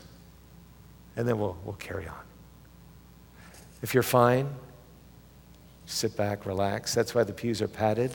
And 1.15 1.27
then 1.27 1.37
we'll, 1.37 1.55
we'll 1.63 1.75
carry 1.75 2.07
on. 2.07 2.23
If 3.83 3.93
you're 3.93 4.01
fine, 4.01 4.49
sit 5.93 6.17
back, 6.17 6.45
relax. 6.45 6.93
That's 6.93 7.13
why 7.13 7.23
the 7.23 7.33
pews 7.33 7.61
are 7.61 7.67
padded. 7.67 8.11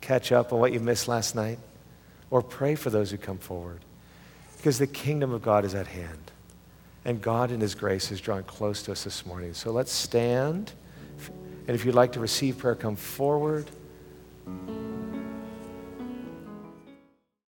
Catch 0.00 0.32
up 0.32 0.52
on 0.52 0.58
what 0.58 0.72
you 0.72 0.80
missed 0.80 1.08
last 1.08 1.34
night, 1.34 1.58
or 2.30 2.42
pray 2.42 2.74
for 2.74 2.90
those 2.90 3.10
who 3.10 3.18
come 3.18 3.38
forward. 3.38 3.80
Because 4.56 4.78
the 4.78 4.86
kingdom 4.86 5.32
of 5.32 5.42
God 5.42 5.64
is 5.64 5.74
at 5.74 5.86
hand. 5.86 6.30
And 7.04 7.20
God, 7.20 7.50
in 7.50 7.60
His 7.60 7.74
grace, 7.74 8.12
is 8.12 8.20
drawing 8.20 8.44
close 8.44 8.82
to 8.84 8.92
us 8.92 9.04
this 9.04 9.26
morning. 9.26 9.54
So 9.54 9.72
let's 9.72 9.92
stand. 9.92 10.72
And 11.66 11.74
if 11.74 11.84
you'd 11.84 11.94
like 11.94 12.12
to 12.12 12.20
receive 12.20 12.58
prayer, 12.58 12.74
come 12.74 12.96
forward. 12.96 13.66